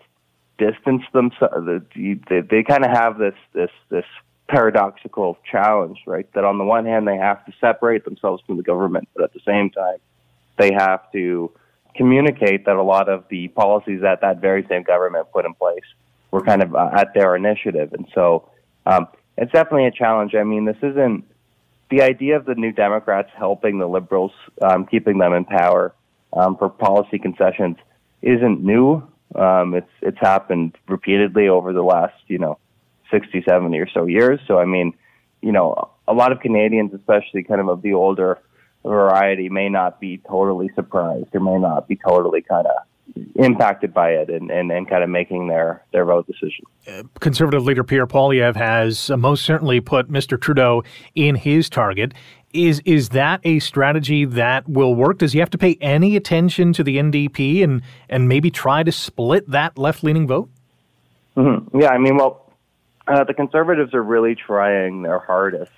distance 0.58 1.04
themselves, 1.14 1.68
they, 1.96 2.42
they 2.42 2.64
kind 2.64 2.84
of 2.84 2.92
have 2.92 3.18
this 3.18 3.36
this 3.54 3.72
this 3.90 4.06
paradoxical 4.48 5.38
challenge, 5.50 6.00
right? 6.08 6.28
That 6.34 6.44
on 6.44 6.58
the 6.58 6.64
one 6.64 6.86
hand 6.86 7.08
they 7.08 7.18
have 7.18 7.46
to 7.46 7.54
separate 7.62 8.06
themselves 8.06 8.42
from 8.46 8.58
the 8.58 8.64
government, 8.64 9.08
but 9.16 9.24
at 9.24 9.34
the 9.34 9.42
same 9.46 9.70
time 9.70 9.98
they 10.58 10.72
have 10.74 11.12
to 11.12 11.52
communicate 11.96 12.66
that 12.66 12.76
a 12.76 12.84
lot 12.84 13.10
of 13.10 13.26
the 13.30 13.48
policies 13.50 14.02
that 14.02 14.22
that 14.22 14.40
very 14.40 14.66
same 14.68 14.84
government 14.84 15.28
put 15.32 15.46
in 15.46 15.54
place 15.54 15.84
were 16.32 16.42
kind 16.42 16.64
of 16.64 16.76
uh, 16.76 16.90
at 16.94 17.14
their 17.14 17.36
initiative. 17.36 17.94
And 17.94 18.08
so 18.14 18.50
um, 18.86 19.08
it's 19.38 19.52
definitely 19.52 19.86
a 19.86 19.92
challenge. 19.92 20.36
I 20.36 20.44
mean, 20.44 20.66
this 20.66 20.78
isn't 20.82 21.26
the 21.90 22.02
idea 22.02 22.38
of 22.38 22.46
the 22.46 22.56
New 22.56 22.72
Democrats 22.72 23.30
helping 23.36 23.78
the 23.78 23.88
Liberals, 23.88 24.32
um, 24.62 24.86
keeping 24.86 25.20
them 25.20 25.34
in 25.34 25.46
power 25.46 25.94
um, 26.34 26.58
for 26.58 26.70
policy 26.70 27.20
concessions 27.20 27.78
isn't 28.22 28.64
new. 28.64 29.04
Um, 29.36 29.74
it's 29.74 29.90
it's 30.02 30.20
happened 30.20 30.78
repeatedly 30.88 31.48
over 31.48 31.74
the 31.74 31.82
last 31.82 32.16
you 32.28 32.38
know 32.38 32.58
60, 33.12 33.44
70 33.48 33.78
or 33.80 33.90
so 33.90 34.06
years. 34.06 34.40
So 34.48 34.60
I 34.60 34.66
mean, 34.66 34.94
you 35.42 35.52
know, 35.52 35.90
a 36.08 36.14
lot 36.14 36.32
of 36.32 36.40
Canadians, 36.40 36.94
especially 36.94 37.44
kind 37.44 37.62
of 37.62 37.68
of 37.68 37.82
the 37.82 37.94
older 37.94 38.40
variety 38.84 39.50
may 39.50 39.70
not 39.70 40.00
be 40.00 40.20
totally 40.30 40.70
surprised 40.76 41.34
or 41.34 41.40
may 41.40 41.58
not 41.58 41.88
be 41.88 41.96
totally 41.96 42.42
kind 42.42 42.68
of 42.68 42.76
impacted 43.36 43.94
by 43.94 44.12
it 44.12 44.30
and, 44.30 44.50
and, 44.50 44.72
and 44.72 44.90
kind 44.90 45.04
of 45.04 45.10
making 45.10 45.48
their, 45.48 45.84
their 45.92 46.06
vote 46.06 46.26
decision. 46.28 46.66
Uh, 46.88 47.04
Conservative 47.20 47.64
leader 47.64 47.84
Pierre 47.84 48.08
Poilievre 48.08 48.56
has 48.56 49.10
uh, 49.10 49.18
most 49.18 49.44
certainly 49.44 49.80
put 49.80 50.10
Mr. 50.10 50.40
Trudeau 50.40 50.84
in 51.16 51.36
his 51.36 51.70
target. 51.70 52.14
Is 52.54 52.82
is 52.86 53.10
that 53.10 53.42
a 53.44 53.58
strategy 53.60 54.26
that 54.26 54.70
will 54.70 54.94
work? 54.94 55.18
Does 55.18 55.34
he 55.34 55.40
have 55.40 55.50
to 55.52 55.58
pay 55.58 55.76
any 55.82 56.16
attention 56.16 56.72
to 56.74 56.84
the 56.84 56.98
NDP 56.98 57.64
and, 57.64 57.82
and 58.10 58.30
maybe 58.30 58.52
try 58.52 58.84
to 58.84 58.92
split 58.92 59.50
that 59.50 59.76
left 59.76 60.04
leaning 60.04 60.28
vote? 60.28 60.50
Mm-hmm. 61.36 61.80
Yeah, 61.80 61.90
I 61.90 61.98
mean, 61.98 62.16
well, 62.16 62.54
uh, 63.08 63.24
the 63.24 63.34
Conservatives 63.34 63.96
are 63.96 64.04
really 64.04 64.36
trying 64.36 65.02
their 65.02 65.18
hardest 65.18 65.72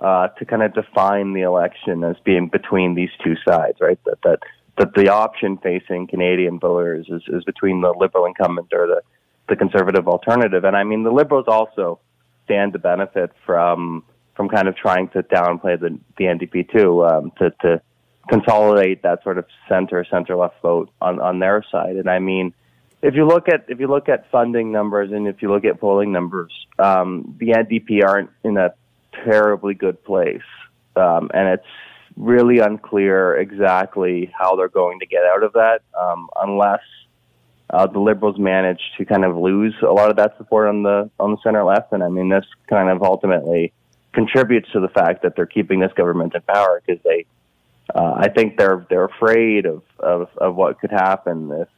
uh, 0.00 0.28
to 0.28 0.44
kind 0.44 0.62
of 0.62 0.74
define 0.74 1.32
the 1.32 1.42
election 1.42 2.04
as 2.04 2.16
being 2.24 2.48
between 2.48 2.94
these 2.94 3.10
two 3.22 3.34
sides, 3.46 3.78
right? 3.80 3.98
That 4.04 4.18
that 4.24 4.38
that 4.78 4.94
the 4.94 5.10
option 5.10 5.58
facing 5.58 6.06
Canadian 6.06 6.58
voters 6.58 7.06
is, 7.08 7.22
is 7.28 7.44
between 7.44 7.82
the 7.82 7.92
Liberal 7.92 8.24
incumbent 8.24 8.72
or 8.72 8.86
the 8.86 9.02
the 9.48 9.56
Conservative 9.56 10.08
alternative. 10.08 10.64
And 10.64 10.76
I 10.76 10.84
mean, 10.84 11.02
the 11.02 11.10
Liberals 11.10 11.46
also 11.48 12.00
stand 12.44 12.72
to 12.72 12.78
benefit 12.78 13.32
from 13.44 14.04
from 14.34 14.48
kind 14.48 14.68
of 14.68 14.76
trying 14.76 15.08
to 15.10 15.22
downplay 15.22 15.78
the 15.78 15.98
the 16.16 16.24
NDP 16.24 16.70
too, 16.72 17.04
um, 17.04 17.32
to 17.38 17.50
to 17.62 17.82
consolidate 18.28 19.02
that 19.02 19.22
sort 19.22 19.38
of 19.38 19.44
center 19.68 20.04
center 20.10 20.36
left 20.36 20.62
vote 20.62 20.90
on 21.00 21.20
on 21.20 21.40
their 21.40 21.62
side. 21.70 21.96
And 21.96 22.08
I 22.08 22.20
mean, 22.20 22.54
if 23.02 23.14
you 23.14 23.26
look 23.26 23.48
at 23.48 23.66
if 23.68 23.80
you 23.80 23.86
look 23.86 24.08
at 24.08 24.30
funding 24.30 24.72
numbers 24.72 25.10
and 25.12 25.28
if 25.28 25.42
you 25.42 25.50
look 25.50 25.64
at 25.66 25.78
polling 25.78 26.12
numbers, 26.12 26.52
um, 26.78 27.36
the 27.38 27.48
NDP 27.48 28.02
aren't 28.02 28.30
in 28.44 28.56
a 28.56 28.72
terribly 29.24 29.74
good 29.74 30.02
place, 30.04 30.42
um, 30.96 31.30
and 31.34 31.48
it's 31.48 31.66
really 32.16 32.58
unclear 32.58 33.36
exactly 33.36 34.32
how 34.38 34.56
they're 34.56 34.68
going 34.68 35.00
to 35.00 35.06
get 35.06 35.24
out 35.24 35.42
of 35.42 35.52
that 35.54 35.80
um, 35.98 36.28
unless 36.36 36.80
uh, 37.70 37.86
the 37.86 38.00
Liberals 38.00 38.38
manage 38.38 38.80
to 38.98 39.04
kind 39.04 39.24
of 39.24 39.36
lose 39.36 39.74
a 39.82 39.92
lot 39.92 40.10
of 40.10 40.16
that 40.16 40.36
support 40.36 40.68
on 40.68 40.82
the 40.82 41.10
on 41.20 41.32
the 41.32 41.36
center 41.42 41.64
left. 41.64 41.92
And 41.92 42.02
I 42.02 42.08
mean, 42.08 42.28
this 42.28 42.44
kind 42.68 42.90
of 42.90 43.02
ultimately 43.02 43.72
contributes 44.12 44.70
to 44.72 44.80
the 44.80 44.88
fact 44.88 45.22
that 45.22 45.36
they're 45.36 45.46
keeping 45.46 45.80
this 45.80 45.92
government 45.92 46.34
in 46.34 46.42
power 46.42 46.82
because 46.84 47.02
they 47.04 47.26
uh, 47.94 48.14
I 48.16 48.28
think 48.28 48.56
they're 48.56 48.86
they're 48.88 49.06
afraid 49.06 49.66
of, 49.66 49.82
of, 49.98 50.28
of 50.38 50.54
what 50.54 50.80
could 50.80 50.90
happen 50.90 51.50
if 51.52 51.68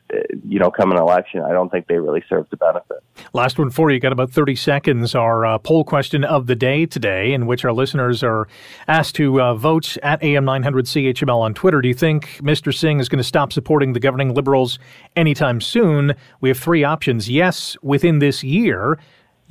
you 0.45 0.59
know 0.59 0.71
come 0.71 0.91
an 0.91 0.99
election. 0.99 1.43
I 1.43 1.53
don't 1.53 1.71
think 1.71 1.87
they 1.87 1.99
really 1.99 2.23
serve 2.29 2.49
the 2.51 2.57
benefit. 2.57 2.99
Last 3.33 3.59
one 3.59 3.71
for 3.71 3.91
you. 3.91 4.01
Got 4.01 4.13
about 4.13 4.31
thirty 4.31 4.57
seconds. 4.57 5.15
Our 5.15 5.47
uh, 5.47 5.59
poll 5.59 5.85
question 5.85 6.25
of 6.25 6.47
the 6.47 6.55
day 6.55 6.87
today, 6.87 7.33
in 7.33 7.47
which 7.47 7.65
our 7.65 7.73
listeners 7.73 8.23
are 8.23 8.49
asked 8.89 9.15
to 9.17 9.41
uh, 9.41 9.55
vote 9.55 9.97
at 10.03 10.23
AM 10.23 10.45
nine 10.45 10.63
hundred 10.63 10.87
CHML 10.87 11.41
on 11.41 11.55
Twitter. 11.55 11.81
Do 11.81 11.89
you 11.89 11.95
think 11.95 12.41
Mr. 12.43 12.75
Singh 12.75 13.01
is 13.01 13.09
going 13.09 13.19
to 13.19 13.25
stop 13.25 13.53
supporting 13.53 13.93
the 13.93 14.01
governing 14.01 14.35
Liberals 14.35 14.79
anytime 15.17 15.61
soon? 15.61 16.15
We 16.41 16.49
have 16.49 16.59
three 16.59 16.85
options: 16.85 17.31
yes, 17.31 17.77
within 17.83 18.19
this 18.19 18.45
year. 18.45 18.99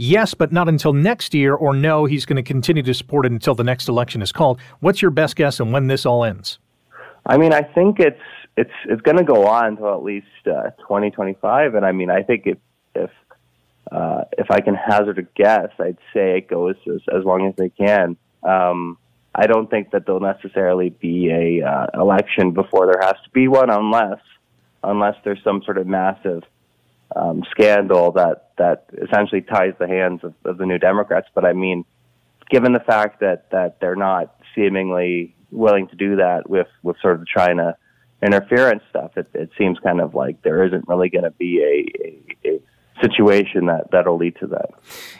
Yes, 0.03 0.34
but 0.34 0.51
not 0.51 0.67
until 0.67 0.93
next 0.93 1.31
year, 1.36 1.53
or 1.53 1.75
no, 1.75 2.05
he's 2.05 2.25
going 2.25 2.38
to 2.38 2.41
continue 2.41 2.81
to 2.81 2.93
support 2.96 3.24
it 3.24 3.31
until 3.31 3.53
the 3.53 3.63
next 3.63 3.88
election 3.88 4.24
is 4.24 4.31
called. 4.31 4.60
What's 4.79 5.00
your 5.00 5.12
best 5.12 5.36
guess 5.36 5.60
on 5.60 5.72
when 5.72 5.86
this 5.86 6.08
all 6.08 6.24
ends? 6.24 6.58
I 7.24 7.38
mean, 7.38 7.53
I 7.53 7.62
think 7.62 8.00
it's 8.00 8.20
it's 8.58 8.72
it's 8.86 9.01
going 9.03 9.17
to 9.17 9.24
go 9.24 9.46
on 9.46 9.65
until 9.65 9.93
at 9.93 10.01
least 10.01 10.25
uh, 10.48 10.72
2025, 10.79 11.75
and 11.75 11.86
I 11.86 11.91
mean, 11.91 12.10
I 12.10 12.24
think 12.24 12.48
if 12.48 12.58
if 12.96 13.12
uh, 13.91 14.24
if 14.39 14.50
I 14.50 14.62
can 14.62 14.74
hazard 14.74 15.20
a 15.20 15.24
guess, 15.39 15.70
I'd 15.77 16.00
say 16.15 16.36
it 16.39 16.48
goes 16.48 16.77
as, 16.88 17.01
as 17.15 17.24
long 17.24 17.48
as 17.48 17.53
they 17.55 17.70
can. 17.70 18.17
Um, 18.41 18.98
I 19.36 19.46
don't 19.46 19.70
think 19.70 19.91
that 19.91 20.08
there'll 20.08 20.20
necessarily 20.20 20.89
be 20.89 21.29
a 21.29 21.63
uh, 21.63 21.86
election 21.93 22.53
before 22.53 22.88
there 22.88 23.01
has 23.08 23.22
to 23.24 23.29
be 23.34 23.48
one, 23.48 23.70
unless 23.70 24.20
unless 24.84 25.15
there's 25.24 25.43
some 25.43 25.62
sort 25.62 25.77
of 25.77 25.86
massive 25.86 26.41
um, 27.15 27.44
scandal 27.51 28.12
that 28.13 28.51
that 28.58 28.86
essentially 29.01 29.41
ties 29.41 29.74
the 29.80 29.88
hands 29.88 30.24
of, 30.24 30.34
of 30.46 30.58
the 30.58 30.65
New 30.65 30.77
Democrats. 30.77 31.27
But 31.34 31.46
I 31.46 31.53
mean, 31.53 31.86
given 32.50 32.74
the 32.74 32.80
fact 32.80 33.20
that 33.22 33.50
that 33.51 33.80
they're 33.80 33.96
not 33.96 34.36
seemingly 34.56 35.36
willing 35.51 35.88
to 35.88 35.96
do 35.96 36.18
that 36.18 36.50
with 36.50 36.68
with 36.84 36.98
sort 37.01 37.15
of 37.15 37.22
the 37.22 37.25
China 37.25 37.75
interference 38.22 38.84
stuff, 38.89 39.18
it, 39.18 39.27
it 39.34 39.50
seems 39.58 39.80
kind 39.80 40.00
of 40.00 40.13
like 40.13 40.41
there 40.44 40.63
isn't 40.65 40.88
really 40.88 41.10
going 41.10 41.24
to 41.24 41.32
be 41.32 41.60
a, 41.62 42.48
a, 42.48 42.56
a 42.56 42.62
situation 43.01 43.65
that 43.65 43.89
that'll 43.91 44.18
lead 44.18 44.36
to 44.39 44.48
that. 44.48 44.70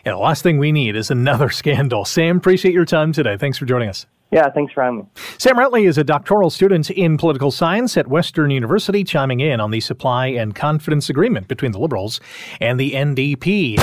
Yeah, 0.06 0.14
the 0.14 0.18
last 0.18 0.44
thing 0.44 0.60
we 0.60 0.72
need 0.72 0.96
is 0.96 1.10
another 1.10 1.50
scandal. 1.62 2.06
Sam, 2.06 2.38
appreciate 2.38 2.74
your 2.74 2.86
time 2.86 3.12
today. 3.12 3.38
Thanks 3.38 3.58
for 3.58 3.66
joining 3.66 3.90
us. 3.90 4.06
Yeah, 4.32 4.50
thanks 4.50 4.72
for 4.72 4.82
having 4.82 5.00
me. 5.00 5.06
Sam 5.38 5.58
Routley 5.58 5.86
is 5.86 5.98
a 5.98 6.06
doctoral 6.06 6.50
student 6.50 6.90
in 6.90 7.18
political 7.18 7.52
science 7.52 7.98
at 7.98 8.08
Western 8.08 8.50
University, 8.50 9.04
chiming 9.04 9.42
in 9.42 9.60
on 9.60 9.72
the 9.72 9.82
supply 9.82 10.28
and 10.28 10.56
confidence 10.56 11.10
agreement 11.10 11.50
between 11.50 11.74
the 11.74 11.80
Liberals 11.80 12.22
and 12.62 12.80
the 12.80 12.94
NDP. 12.94 13.76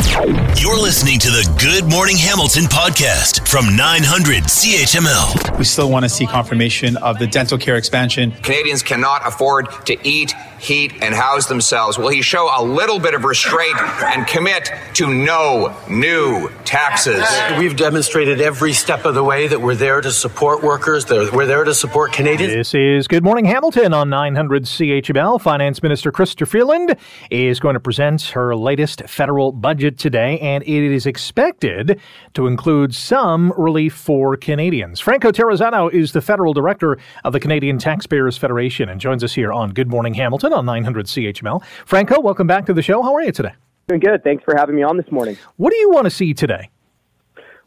You're 0.59 0.81
listening 0.81 1.19
to 1.19 1.29
the 1.29 1.55
Good 1.61 1.91
Morning 1.91 2.17
Hamilton 2.17 2.65
podcast 2.65 3.47
from 3.47 3.77
900 3.77 4.45
CHML. 4.45 5.59
We 5.59 5.65
still 5.65 5.91
want 5.91 6.07
to 6.07 6.09
see 6.09 6.25
confirmation 6.27 6.97
of 6.97 7.19
the 7.19 7.27
dental 7.27 7.59
care 7.59 7.77
expansion. 7.77 8.33
Canadians 8.43 8.83
cannot 8.83 9.29
afford 9.29 9.69
to 9.85 9.99
eat, 10.09 10.33
heat, 10.59 10.95
and 11.03 11.15
house 11.15 11.47
themselves. 11.47 11.99
Will 11.99 12.09
he 12.09 12.23
show 12.23 12.49
a 12.57 12.65
little 12.65 12.99
bit 12.99 13.13
of 13.13 13.25
restraint 13.25 13.77
and 13.77 14.27
commit 14.27 14.71
to 14.95 15.13
no 15.13 15.77
new 15.91 16.49
taxes? 16.65 17.23
We've 17.59 17.77
demonstrated 17.77 18.41
every 18.41 18.73
step 18.73 19.05
of 19.05 19.15
the 19.15 19.23
way 19.23 19.47
that 19.47 19.61
we're 19.61 19.75
there 19.75 20.01
to 20.01 20.11
support 20.11 20.38
support 20.39 20.63
workers. 20.63 21.05
They're, 21.05 21.29
we're 21.33 21.47
there 21.47 21.65
to 21.65 21.75
support 21.75 22.13
Canadians. 22.13 22.53
This 22.53 22.73
is 22.73 23.09
Good 23.09 23.25
Morning 23.25 23.45
Hamilton 23.45 23.93
on 23.93 24.09
900 24.09 24.63
CHML. 24.63 25.41
Finance 25.41 25.83
Minister 25.83 26.13
Chrystia 26.13 26.47
Freeland 26.47 26.95
is 27.29 27.59
going 27.59 27.75
to 27.75 27.81
present 27.81 28.23
her 28.23 28.55
latest 28.55 29.03
federal 29.09 29.51
budget 29.51 29.99
today, 29.99 30.39
and 30.39 30.63
it 30.63 30.93
is 30.95 31.07
expected 31.07 32.01
to 32.35 32.47
include 32.47 32.95
some 32.95 33.53
relief 33.59 33.95
for 33.95 34.37
Canadians. 34.37 35.01
Franco 35.01 35.33
Terrazzano 35.33 35.93
is 35.93 36.13
the 36.13 36.21
federal 36.21 36.53
director 36.53 36.99
of 37.25 37.33
the 37.33 37.41
Canadian 37.41 37.79
Taxpayers 37.79 38.39
Federation 38.39 38.89
and 38.89 39.01
joins 39.01 39.25
us 39.25 39.33
here 39.33 39.53
on 39.53 39.71
Good 39.71 39.89
Morning 39.89 40.15
Hamilton 40.15 40.53
on 40.53 40.65
900 40.65 41.07
CHML. 41.07 41.65
Franco, 41.85 42.21
welcome 42.21 42.47
back 42.47 42.65
to 42.67 42.73
the 42.73 42.83
show. 42.83 43.03
How 43.03 43.13
are 43.13 43.25
you 43.25 43.33
today? 43.33 43.55
Doing 43.89 43.99
good. 43.99 44.23
Thanks 44.23 44.45
for 44.45 44.55
having 44.57 44.77
me 44.77 44.85
on 44.85 44.99
this 44.99 45.11
morning. 45.11 45.37
What 45.57 45.73
do 45.73 45.79
you 45.79 45.91
want 45.91 46.05
to 46.05 46.11
see 46.11 46.33
today? 46.33 46.71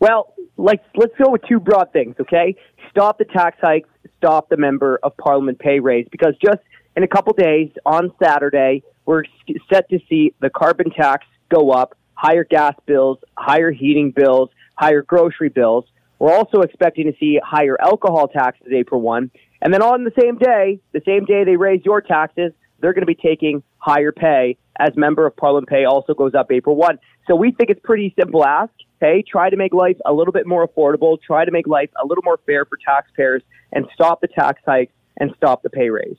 Well, 0.01 0.33
like 0.57 0.81
let's 0.95 1.13
go 1.23 1.31
with 1.31 1.43
two 1.47 1.59
broad 1.59 1.93
things, 1.93 2.15
okay? 2.19 2.55
Stop 2.89 3.19
the 3.19 3.25
tax 3.25 3.57
hikes, 3.61 3.87
stop 4.17 4.49
the 4.49 4.57
member 4.57 4.99
of 5.03 5.15
parliament 5.15 5.59
pay 5.59 5.79
raise, 5.79 6.07
because 6.11 6.33
just 6.43 6.57
in 6.97 7.03
a 7.03 7.07
couple 7.07 7.33
days 7.33 7.69
on 7.85 8.11
Saturday, 8.21 8.83
we're 9.05 9.23
set 9.71 9.87
to 9.89 9.99
see 10.09 10.33
the 10.41 10.49
carbon 10.49 10.89
tax 10.89 11.27
go 11.49 11.69
up, 11.69 11.95
higher 12.15 12.43
gas 12.43 12.73
bills, 12.87 13.19
higher 13.37 13.71
heating 13.71 14.11
bills, 14.11 14.49
higher 14.75 15.03
grocery 15.03 15.49
bills. 15.49 15.85
We're 16.17 16.33
also 16.33 16.61
expecting 16.61 17.05
to 17.05 17.17
see 17.19 17.39
higher 17.43 17.79
alcohol 17.79 18.27
taxes 18.27 18.67
April 18.73 19.01
1. 19.01 19.29
And 19.61 19.71
then 19.71 19.83
on 19.83 20.03
the 20.03 20.11
same 20.19 20.39
day, 20.39 20.79
the 20.93 21.01
same 21.05 21.25
day 21.25 21.43
they 21.43 21.57
raise 21.57 21.81
your 21.85 22.01
taxes, 22.01 22.53
they're 22.81 22.93
going 22.93 23.03
to 23.03 23.05
be 23.05 23.15
taking 23.15 23.63
higher 23.77 24.11
pay 24.11 24.57
as 24.79 24.89
member 24.95 25.25
of 25.25 25.35
parliament 25.35 25.69
pay 25.69 25.85
also 25.85 26.13
goes 26.13 26.33
up 26.33 26.51
April 26.51 26.75
1. 26.75 26.97
So 27.27 27.35
we 27.35 27.51
think 27.51 27.69
it's 27.69 27.81
pretty 27.83 28.13
simple 28.17 28.45
ask 28.45 28.71
Hey, 29.01 29.23
try 29.27 29.49
to 29.49 29.57
make 29.57 29.73
life 29.73 29.97
a 30.05 30.13
little 30.13 30.31
bit 30.31 30.45
more 30.45 30.67
affordable, 30.67 31.19
try 31.19 31.43
to 31.43 31.51
make 31.51 31.65
life 31.65 31.89
a 32.01 32.05
little 32.05 32.23
more 32.23 32.39
fair 32.45 32.65
for 32.65 32.77
taxpayers, 32.85 33.41
and 33.73 33.87
stop 33.95 34.21
the 34.21 34.27
tax 34.27 34.61
hikes 34.63 34.93
and 35.17 35.33
stop 35.35 35.63
the 35.63 35.71
pay 35.71 35.89
raise. 35.89 36.17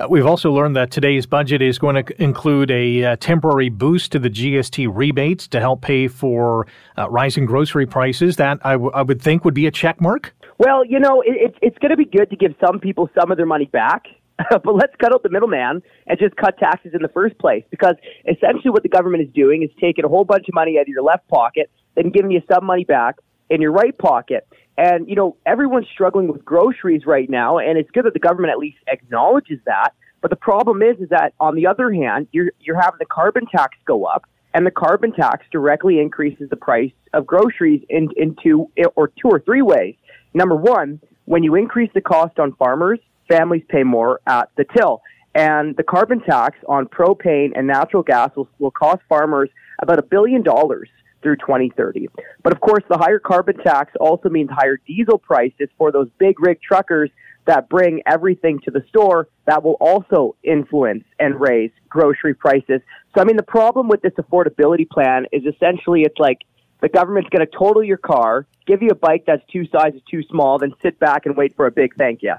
Uh, 0.00 0.06
we've 0.10 0.26
also 0.26 0.50
learned 0.50 0.74
that 0.74 0.90
today's 0.90 1.26
budget 1.26 1.62
is 1.62 1.78
going 1.78 2.04
to 2.04 2.22
include 2.22 2.72
a 2.72 3.04
uh, 3.04 3.16
temporary 3.16 3.68
boost 3.68 4.10
to 4.12 4.18
the 4.18 4.28
GST 4.28 4.90
rebates 4.92 5.46
to 5.48 5.60
help 5.60 5.80
pay 5.80 6.08
for 6.08 6.66
uh, 6.98 7.08
rising 7.08 7.46
grocery 7.46 7.86
prices. 7.86 8.36
That 8.36 8.58
I, 8.64 8.72
w- 8.72 8.90
I 8.92 9.02
would 9.02 9.22
think 9.22 9.44
would 9.44 9.54
be 9.54 9.66
a 9.66 9.70
check 9.70 10.00
mark. 10.00 10.34
Well, 10.58 10.84
you 10.84 10.98
know, 10.98 11.20
it, 11.20 11.36
it, 11.36 11.54
it's 11.62 11.78
going 11.78 11.90
to 11.90 11.96
be 11.96 12.04
good 12.04 12.30
to 12.30 12.36
give 12.36 12.54
some 12.64 12.80
people 12.80 13.08
some 13.18 13.30
of 13.30 13.36
their 13.36 13.46
money 13.46 13.66
back. 13.66 14.06
but 14.50 14.74
let's 14.74 14.94
cut 15.00 15.14
out 15.14 15.22
the 15.22 15.30
middleman 15.30 15.82
and 16.06 16.18
just 16.18 16.34
cut 16.36 16.58
taxes 16.58 16.92
in 16.94 17.02
the 17.02 17.08
first 17.08 17.38
place. 17.38 17.64
Because 17.70 17.94
essentially, 18.26 18.70
what 18.70 18.82
the 18.82 18.88
government 18.88 19.22
is 19.22 19.32
doing 19.34 19.62
is 19.62 19.70
taking 19.80 20.04
a 20.04 20.08
whole 20.08 20.24
bunch 20.24 20.48
of 20.48 20.54
money 20.54 20.78
out 20.78 20.82
of 20.82 20.88
your 20.88 21.02
left 21.02 21.26
pocket 21.28 21.70
then 21.94 22.10
giving 22.10 22.30
you 22.30 22.42
some 22.52 22.64
money 22.64 22.84
back 22.84 23.16
in 23.50 23.60
your 23.60 23.72
right 23.72 23.96
pocket. 23.96 24.46
And, 24.76 25.08
you 25.08 25.14
know, 25.14 25.36
everyone's 25.46 25.86
struggling 25.92 26.28
with 26.28 26.44
groceries 26.44 27.06
right 27.06 27.30
now, 27.30 27.58
and 27.58 27.78
it's 27.78 27.90
good 27.90 28.04
that 28.04 28.12
the 28.12 28.18
government 28.18 28.50
at 28.50 28.58
least 28.58 28.78
acknowledges 28.88 29.60
that. 29.66 29.90
But 30.20 30.30
the 30.30 30.36
problem 30.36 30.82
is, 30.82 30.98
is 30.98 31.08
that 31.10 31.34
on 31.38 31.54
the 31.54 31.66
other 31.66 31.92
hand, 31.92 32.28
you're, 32.32 32.50
you're 32.60 32.80
having 32.80 32.98
the 32.98 33.06
carbon 33.06 33.46
tax 33.46 33.76
go 33.84 34.04
up, 34.04 34.24
and 34.52 34.66
the 34.66 34.70
carbon 34.70 35.12
tax 35.12 35.44
directly 35.52 36.00
increases 36.00 36.48
the 36.48 36.56
price 36.56 36.92
of 37.12 37.26
groceries 37.26 37.82
in, 37.88 38.08
in 38.16 38.36
two 38.42 38.70
or 38.96 39.08
two 39.08 39.28
or 39.28 39.40
three 39.40 39.62
ways. 39.62 39.94
Number 40.32 40.56
one, 40.56 41.00
when 41.26 41.42
you 41.42 41.54
increase 41.54 41.90
the 41.94 42.00
cost 42.00 42.38
on 42.38 42.54
farmers, 42.54 42.98
families 43.28 43.62
pay 43.68 43.82
more 43.82 44.20
at 44.26 44.50
the 44.56 44.64
till. 44.76 45.02
And 45.34 45.76
the 45.76 45.82
carbon 45.82 46.20
tax 46.20 46.56
on 46.68 46.86
propane 46.86 47.52
and 47.56 47.66
natural 47.66 48.02
gas 48.02 48.30
will, 48.36 48.48
will 48.58 48.70
cost 48.70 49.00
farmers 49.08 49.50
about 49.82 49.98
a 49.98 50.02
billion 50.02 50.42
dollars 50.42 50.88
through 51.22 51.36
2030. 51.36 52.08
But 52.42 52.52
of 52.52 52.60
course, 52.60 52.84
the 52.88 52.98
higher 52.98 53.18
carbon 53.18 53.56
tax 53.58 53.92
also 53.98 54.28
means 54.28 54.50
higher 54.52 54.78
diesel 54.86 55.18
prices 55.18 55.68
for 55.76 55.90
those 55.90 56.08
big 56.18 56.38
rig 56.38 56.60
truckers 56.62 57.10
that 57.46 57.68
bring 57.68 58.02
everything 58.06 58.60
to 58.60 58.70
the 58.70 58.84
store 58.88 59.28
that 59.46 59.62
will 59.62 59.76
also 59.80 60.36
influence 60.42 61.04
and 61.18 61.40
raise 61.40 61.70
grocery 61.88 62.34
prices. 62.34 62.80
So, 63.14 63.20
I 63.20 63.24
mean, 63.24 63.36
the 63.36 63.42
problem 63.42 63.88
with 63.88 64.02
this 64.02 64.12
affordability 64.14 64.88
plan 64.88 65.26
is 65.32 65.42
essentially 65.44 66.02
it's 66.02 66.18
like 66.18 66.42
the 66.80 66.88
government's 66.88 67.30
going 67.30 67.46
to 67.46 67.52
total 67.58 67.82
your 67.82 67.98
car, 67.98 68.46
give 68.66 68.82
you 68.82 68.90
a 68.90 68.94
bike 68.94 69.24
that's 69.26 69.42
two 69.50 69.66
sizes 69.68 70.00
too 70.10 70.22
small, 70.30 70.58
then 70.58 70.72
sit 70.82 70.98
back 70.98 71.26
and 71.26 71.36
wait 71.36 71.54
for 71.56 71.66
a 71.66 71.70
big 71.70 71.94
thank 71.96 72.22
you. 72.22 72.34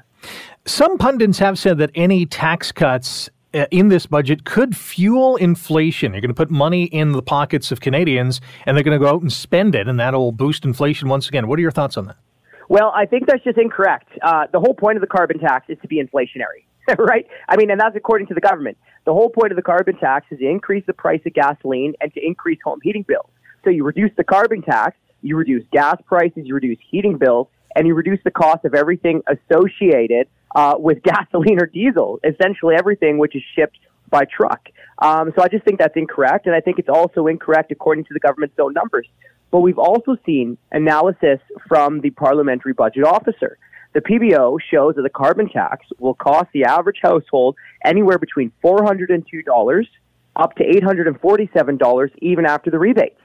Some 0.68 0.98
pundits 0.98 1.38
have 1.38 1.60
said 1.60 1.78
that 1.78 1.92
any 1.94 2.26
tax 2.26 2.72
cuts 2.72 3.30
uh, 3.54 3.68
in 3.70 3.90
this 3.90 4.08
budget 4.08 4.46
could 4.46 4.76
fuel 4.76 5.36
inflation. 5.36 6.12
You're 6.12 6.22
going 6.22 6.30
to 6.30 6.34
put 6.34 6.50
money 6.50 6.86
in 6.86 7.12
the 7.12 7.22
pockets 7.22 7.72
of 7.72 7.82
Canadians, 7.82 8.42
and 8.66 8.76
they're 8.76 8.84
going 8.84 9.00
to 9.00 9.06
go 9.06 9.12
out 9.14 9.22
and 9.22 9.32
spend 9.32 9.76
it, 9.76 9.88
and 9.88 10.00
that'll 10.00 10.32
boost 10.32 10.66
inflation 10.66 11.08
once 11.08 11.28
again. 11.28 11.48
What 11.48 11.60
are 11.60 11.62
your 11.62 11.70
thoughts 11.70 11.98
on 11.98 12.08
that? 12.08 12.18
Well, 12.68 12.92
I 12.96 13.06
think 13.06 13.28
that's 13.28 13.44
just 13.44 13.60
incorrect. 13.60 14.10
Uh, 14.24 14.48
the 14.52 14.60
whole 14.60 14.74
point 14.74 14.98
of 14.98 15.02
the 15.02 15.08
carbon 15.08 15.38
tax 15.38 15.70
is 15.70 15.78
to 15.84 15.88
be 15.88 16.04
inflationary, 16.04 16.66
right? 16.98 17.28
I 17.48 17.58
mean, 17.58 17.70
and 17.70 17.80
that's 17.80 17.96
according 17.96 18.26
to 18.28 18.34
the 18.34 18.42
government. 18.42 18.76
The 19.06 19.14
whole 19.14 19.30
point 19.30 19.52
of 19.52 19.58
the 19.58 19.62
carbon 19.62 19.98
tax 19.98 20.26
is 20.32 20.40
to 20.40 20.50
increase 20.50 20.84
the 20.88 20.94
price 20.94 21.22
of 21.28 21.34
gasoline 21.36 21.94
and 22.02 22.12
to 22.16 22.26
increase 22.26 22.58
home 22.66 22.80
heating 22.82 23.06
bills. 23.08 23.30
So 23.64 23.70
you 23.70 23.84
reduce 23.84 24.12
the 24.18 24.24
carbon 24.24 24.64
tax, 24.64 24.98
you 25.22 25.38
reduce 25.38 25.64
gas 25.72 26.02
prices, 26.08 26.48
you 26.48 26.56
reduce 26.56 26.80
heating 26.90 27.20
bills, 27.20 27.50
and 27.76 27.86
you 27.86 27.94
reduce 27.94 28.20
the 28.24 28.32
cost 28.32 28.66
of 28.66 28.74
everything 28.74 29.22
associated 29.28 30.28
uh, 30.56 30.76
with 30.80 31.04
gasoline 31.04 31.62
or 31.62 31.68
diesel, 31.68 32.20
essentially 32.24 32.76
everything 32.76 33.18
which 33.18 33.36
is 33.36 33.44
shipped 33.56 33.80
by 34.10 34.26
truck. 34.26 34.70
Um, 35.00 35.34
so 35.36 35.44
I 35.44 35.50
just 35.50 35.66
think 35.66 35.80
that's 35.80 35.96
incorrect, 35.96 36.48
and 36.48 36.56
I 36.56 36.62
think 36.62 36.80
it's 36.80 36.90
also 36.90 37.28
incorrect 37.28 37.72
according 37.72 38.06
to 38.06 38.14
the 38.14 38.20
government's 38.20 38.56
own 38.60 38.74
numbers. 38.74 39.08
But 39.52 39.60
we've 39.60 39.80
also 39.80 40.18
seen 40.26 40.58
analysis 40.72 41.40
from 41.68 42.02
the 42.02 42.10
parliamentary 42.12 42.74
budget 42.74 43.04
officer. 43.04 43.58
The 43.94 44.02
PBO 44.02 44.58
shows 44.72 44.96
that 44.96 45.04
the 45.04 45.10
carbon 45.10 45.48
tax 45.48 45.86
will 46.00 46.16
cost 46.16 46.48
the 46.54 46.66
average 46.66 46.98
household 47.02 47.56
anywhere 47.84 48.18
between 48.18 48.52
$402 48.64 49.86
up 50.36 50.56
to 50.56 50.64
$847 50.66 52.10
even 52.22 52.46
after 52.46 52.70
the 52.70 52.80
rebates. 52.80 53.20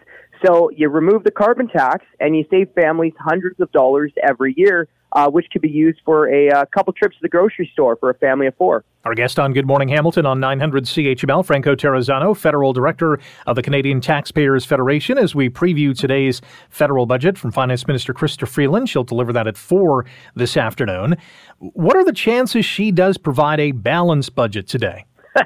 So 0.45 0.71
you 0.71 0.89
remove 0.89 1.25
the 1.25 1.31
carbon 1.33 1.69
tax 1.69 2.05
and 2.21 2.37
you 2.37 2.45
save 2.51 2.73
families 2.75 3.13
hundreds 3.19 3.61
of 3.61 3.71
dollars 3.73 4.13
every 4.23 4.55
year, 4.57 4.89
uh, 5.13 5.29
which 5.31 5.47
could 5.53 5.63
be 5.63 5.69
used 5.69 6.01
for 6.05 6.29
a, 6.29 6.51
uh, 6.51 6.65
couple 6.67 6.93
trips 6.93 7.17
to 7.17 7.23
the 7.23 7.29
grocery 7.29 7.69
store 7.73 7.97
for 7.97 8.11
a 8.11 8.15
family 8.15 8.47
of 8.47 8.55
four. 8.57 8.85
Our 9.05 9.15
guest 9.15 9.39
on 9.39 9.53
Good 9.53 9.67
Morning 9.67 9.89
Hamilton 9.89 10.27
on 10.27 10.41
900 10.41 10.85
CHML, 10.85 11.45
Franco 11.45 11.75
Terrazzano, 11.75 12.37
Federal 12.37 12.73
Director 12.73 13.19
of 13.47 13.57
the 13.57 13.63
Canadian 13.63 14.01
Taxpayers 14.01 14.65
Federation, 14.65 15.17
as 15.17 15.35
we 15.35 15.49
preview 15.49 15.99
today's 15.99 16.43
federal 16.69 17.07
budget 17.07 17.39
from 17.39 17.51
Finance 17.51 17.87
Minister 17.87 18.13
Chrystia 18.13 18.47
Freeland. 18.47 18.89
She'll 18.89 19.05
deliver 19.05 19.33
that 19.33 19.47
at 19.47 19.57
4 19.57 20.05
this 20.35 20.57
afternoon. 20.57 21.17
What 21.59 21.97
are 21.97 22.05
the 22.05 22.13
chances 22.13 22.65
she 22.65 22.91
does 22.93 23.17
provide 23.17 23.59
a 23.59 23.73
balanced 23.73 24.35
budget 24.35 24.69
today? 24.69 25.07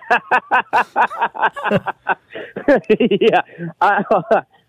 yeah. 3.10 3.42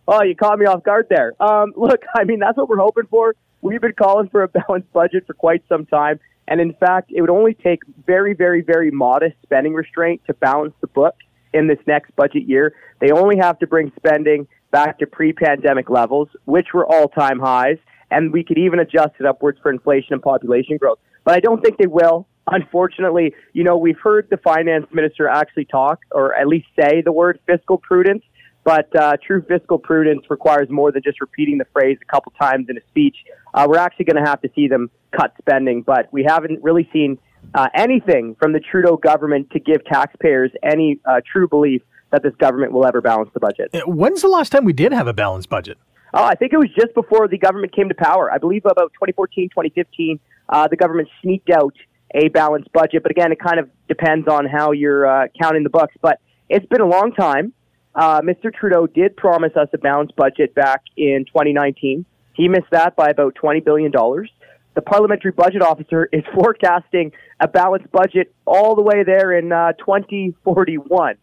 Oh, 0.07 0.23
you 0.23 0.35
caught 0.35 0.59
me 0.59 0.65
off 0.65 0.83
guard 0.83 1.07
there. 1.09 1.33
Um, 1.41 1.73
look, 1.75 2.03
I 2.15 2.23
mean, 2.23 2.39
that's 2.39 2.57
what 2.57 2.69
we're 2.69 2.77
hoping 2.77 3.07
for. 3.09 3.35
We've 3.65 3.81
been 3.81 3.93
calling 3.93 4.29
for 4.29 4.43
a 4.43 4.47
balanced 4.67 4.93
budget 4.93 5.25
for 5.25 5.33
quite 5.33 5.63
some 5.67 5.87
time. 5.87 6.19
And 6.47 6.61
in 6.61 6.73
fact, 6.73 7.11
it 7.11 7.21
would 7.21 7.31
only 7.31 7.55
take 7.55 7.79
very, 8.05 8.35
very, 8.35 8.61
very 8.61 8.91
modest 8.91 9.35
spending 9.41 9.73
restraint 9.73 10.21
to 10.27 10.35
balance 10.35 10.75
the 10.81 10.87
book 10.87 11.15
in 11.51 11.65
this 11.65 11.79
next 11.87 12.15
budget 12.15 12.43
year. 12.47 12.75
They 13.01 13.09
only 13.09 13.37
have 13.37 13.57
to 13.59 13.67
bring 13.67 13.91
spending 13.95 14.47
back 14.69 14.99
to 14.99 15.07
pre 15.07 15.33
pandemic 15.33 15.89
levels, 15.89 16.29
which 16.45 16.67
were 16.75 16.85
all 16.85 17.07
time 17.07 17.39
highs. 17.39 17.77
And 18.11 18.31
we 18.31 18.43
could 18.43 18.59
even 18.59 18.77
adjust 18.77 19.15
it 19.19 19.25
upwards 19.25 19.57
for 19.63 19.71
inflation 19.71 20.13
and 20.13 20.21
population 20.21 20.77
growth. 20.77 20.99
But 21.23 21.33
I 21.33 21.39
don't 21.39 21.63
think 21.63 21.79
they 21.79 21.87
will. 21.87 22.27
Unfortunately, 22.45 23.33
you 23.53 23.63
know, 23.63 23.77
we've 23.77 23.99
heard 23.99 24.27
the 24.29 24.37
finance 24.37 24.85
minister 24.93 25.27
actually 25.27 25.65
talk 25.65 26.01
or 26.11 26.35
at 26.35 26.47
least 26.47 26.67
say 26.79 27.01
the 27.01 27.11
word 27.11 27.39
fiscal 27.47 27.79
prudence. 27.79 28.21
But 28.65 28.93
uh, 28.99 29.15
true 29.25 29.43
fiscal 29.47 29.77
prudence 29.77 30.25
requires 30.29 30.69
more 30.71 30.91
than 30.91 31.03
just 31.03 31.21
repeating 31.21 31.59
the 31.59 31.67
phrase 31.71 31.99
a 32.01 32.11
couple 32.11 32.33
times 32.41 32.65
in 32.67 32.77
a 32.77 32.81
speech. 32.89 33.15
Uh, 33.53 33.67
we're 33.69 33.77
actually 33.77 34.05
going 34.05 34.21
to 34.21 34.27
have 34.27 34.41
to 34.41 34.49
see 34.55 34.67
them 34.67 34.89
cut 35.15 35.33
spending, 35.37 35.83
but 35.83 36.11
we 36.11 36.25
haven't 36.27 36.61
really 36.63 36.89
seen 36.91 37.19
uh, 37.53 37.67
anything 37.75 38.35
from 38.39 38.53
the 38.53 38.59
Trudeau 38.59 38.97
government 38.97 39.51
to 39.51 39.59
give 39.59 39.85
taxpayers 39.85 40.51
any 40.63 40.99
uh, 41.05 41.21
true 41.31 41.47
belief 41.47 41.83
that 42.11 42.23
this 42.23 42.33
government 42.37 42.71
will 42.71 42.87
ever 42.87 43.01
balance 43.01 43.29
the 43.35 43.39
budget. 43.39 43.69
Uh, 43.71 43.81
when's 43.81 44.23
the 44.23 44.27
last 44.27 44.51
time 44.51 44.65
we 44.65 44.73
did 44.73 44.91
have 44.91 45.07
a 45.07 45.13
balanced 45.13 45.49
budget? 45.49 45.77
Oh, 46.15 46.23
I 46.23 46.33
think 46.33 46.51
it 46.51 46.57
was 46.57 46.69
just 46.79 46.95
before 46.95 47.27
the 47.27 47.37
government 47.37 47.75
came 47.75 47.87
to 47.89 47.95
power. 47.95 48.31
I 48.31 48.39
believe 48.39 48.65
about 48.65 48.93
2014, 48.93 49.49
2015, 49.49 50.19
uh, 50.49 50.67
the 50.67 50.77
government 50.77 51.07
sneaked 51.21 51.51
out 51.51 51.75
a 52.15 52.29
balanced 52.29 52.71
budget. 52.71 53.03
But 53.03 53.11
again, 53.11 53.31
it 53.31 53.39
kind 53.39 53.59
of 53.59 53.69
depends 53.87 54.27
on 54.27 54.47
how 54.47 54.71
you're 54.71 55.05
uh, 55.05 55.27
counting 55.39 55.63
the 55.63 55.69
books. 55.69 55.93
But 56.01 56.19
it's 56.49 56.65
been 56.65 56.81
a 56.81 56.87
long 56.87 57.11
time. 57.11 57.53
Uh, 57.95 58.21
Mr. 58.21 58.53
Trudeau 58.53 58.87
did 58.87 59.15
promise 59.15 59.55
us 59.55 59.69
a 59.73 59.77
balanced 59.77 60.15
budget 60.15 60.53
back 60.53 60.81
in 60.97 61.25
2019. 61.25 62.05
He 62.33 62.49
missed 62.49 62.69
that 62.71 62.95
by 62.95 63.07
about 63.07 63.35
$20 63.35 63.63
billion. 63.63 63.91
The 63.91 64.81
parliamentary 64.81 65.31
budget 65.31 65.61
officer 65.61 66.09
is 66.11 66.23
forecasting 66.33 67.13
a 67.39 67.47
balanced 67.47 67.91
budget 67.91 68.33
all 68.45 68.75
the 68.75 68.81
way 68.81 69.03
there 69.03 69.37
in 69.37 69.51
uh, 69.51 69.71
2041. 69.73 71.15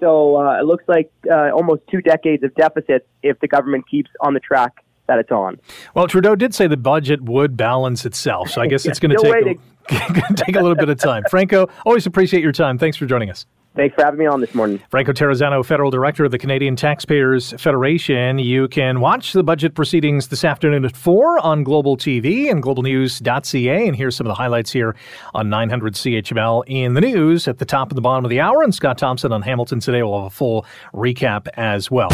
So 0.00 0.36
uh, 0.36 0.60
it 0.60 0.64
looks 0.64 0.84
like 0.88 1.10
uh, 1.30 1.50
almost 1.50 1.82
two 1.90 2.00
decades 2.00 2.42
of 2.42 2.54
deficits 2.54 3.06
if 3.22 3.38
the 3.40 3.48
government 3.48 3.88
keeps 3.88 4.10
on 4.20 4.34
the 4.34 4.40
track 4.40 4.72
that 5.06 5.18
it's 5.18 5.30
on. 5.30 5.58
Well, 5.94 6.06
Trudeau 6.06 6.34
did 6.34 6.54
say 6.54 6.66
the 6.66 6.76
budget 6.76 7.20
would 7.22 7.56
balance 7.56 8.06
itself, 8.06 8.50
so 8.50 8.62
I 8.62 8.68
guess 8.68 8.86
it's 8.86 8.98
going 9.00 9.16
to 9.16 9.18
take 9.18 9.60
take 10.36 10.56
a 10.56 10.60
little 10.60 10.76
bit 10.76 10.88
of 10.88 10.98
time. 10.98 11.24
Franco, 11.28 11.68
always 11.84 12.06
appreciate 12.06 12.42
your 12.42 12.52
time. 12.52 12.78
Thanks 12.78 12.96
for 12.96 13.04
joining 13.04 13.30
us. 13.30 13.44
Thanks 13.76 13.96
for 13.96 14.04
having 14.04 14.20
me 14.20 14.26
on 14.26 14.40
this 14.40 14.54
morning. 14.54 14.80
Franco 14.88 15.12
Terrazzano, 15.12 15.64
Federal 15.66 15.90
Director 15.90 16.24
of 16.24 16.30
the 16.30 16.38
Canadian 16.38 16.76
Taxpayers 16.76 17.52
Federation. 17.60 18.38
You 18.38 18.68
can 18.68 19.00
watch 19.00 19.32
the 19.32 19.42
budget 19.42 19.74
proceedings 19.74 20.28
this 20.28 20.44
afternoon 20.44 20.84
at 20.84 20.96
4 20.96 21.40
on 21.40 21.64
Global 21.64 21.96
TV 21.96 22.48
and 22.48 22.62
globalnews.ca. 22.62 23.88
And 23.88 23.96
here's 23.96 24.14
some 24.14 24.28
of 24.28 24.30
the 24.30 24.36
highlights 24.36 24.70
here 24.70 24.94
on 25.34 25.48
900 25.48 25.94
CHML 25.94 26.62
in 26.68 26.94
the 26.94 27.00
news 27.00 27.48
at 27.48 27.58
the 27.58 27.64
top 27.64 27.90
and 27.90 27.96
the 27.96 28.00
bottom 28.00 28.24
of 28.24 28.30
the 28.30 28.38
hour. 28.38 28.62
And 28.62 28.72
Scott 28.72 28.96
Thompson 28.96 29.32
on 29.32 29.42
Hamilton 29.42 29.80
today 29.80 30.04
will 30.04 30.22
have 30.22 30.26
a 30.28 30.34
full 30.34 30.66
recap 30.92 31.48
as 31.54 31.90
well. 31.90 32.10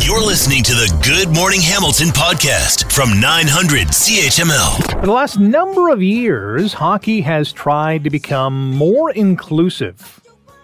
You're 0.00 0.24
listening 0.24 0.62
to 0.62 0.72
the 0.72 1.00
Good 1.02 1.34
Morning 1.34 1.60
Hamilton 1.60 2.08
podcast 2.08 2.92
from 2.92 3.18
900 3.20 3.88
CHML. 3.88 5.00
For 5.00 5.06
the 5.06 5.12
last 5.12 5.40
number 5.40 5.88
of 5.88 6.00
years, 6.00 6.72
hockey 6.72 7.22
has 7.22 7.52
tried 7.52 8.04
to 8.04 8.10
become 8.10 8.70
more 8.70 9.10
inclusive 9.10 10.21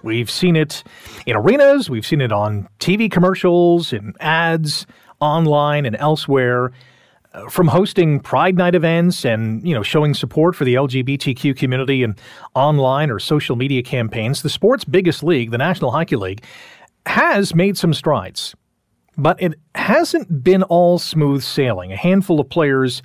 We've 0.08 0.30
seen 0.30 0.56
it 0.56 0.82
in 1.26 1.36
arenas, 1.36 1.90
we've 1.90 2.06
seen 2.06 2.22
it 2.22 2.32
on 2.32 2.66
TV 2.78 3.10
commercials, 3.10 3.92
in 3.92 4.14
ads, 4.20 4.86
online, 5.20 5.84
and 5.84 5.94
elsewhere. 5.96 6.72
Uh, 7.34 7.46
from 7.50 7.68
hosting 7.68 8.18
Pride 8.18 8.56
Night 8.56 8.74
events 8.74 9.26
and 9.26 9.62
you 9.68 9.74
know 9.74 9.82
showing 9.82 10.14
support 10.14 10.56
for 10.56 10.64
the 10.64 10.76
LGBTQ 10.76 11.54
community 11.58 12.02
and 12.02 12.18
online 12.54 13.10
or 13.10 13.18
social 13.18 13.54
media 13.54 13.82
campaigns, 13.82 14.40
the 14.40 14.48
sport's 14.48 14.86
biggest 14.86 15.22
league, 15.22 15.50
the 15.50 15.58
National 15.58 15.90
Hockey 15.90 16.16
League, 16.16 16.42
has 17.04 17.54
made 17.54 17.76
some 17.76 17.92
strides. 17.92 18.54
But 19.18 19.42
it 19.42 19.60
hasn't 19.74 20.42
been 20.42 20.62
all 20.62 20.98
smooth 20.98 21.42
sailing. 21.42 21.92
A 21.92 21.96
handful 21.96 22.40
of 22.40 22.48
players 22.48 23.02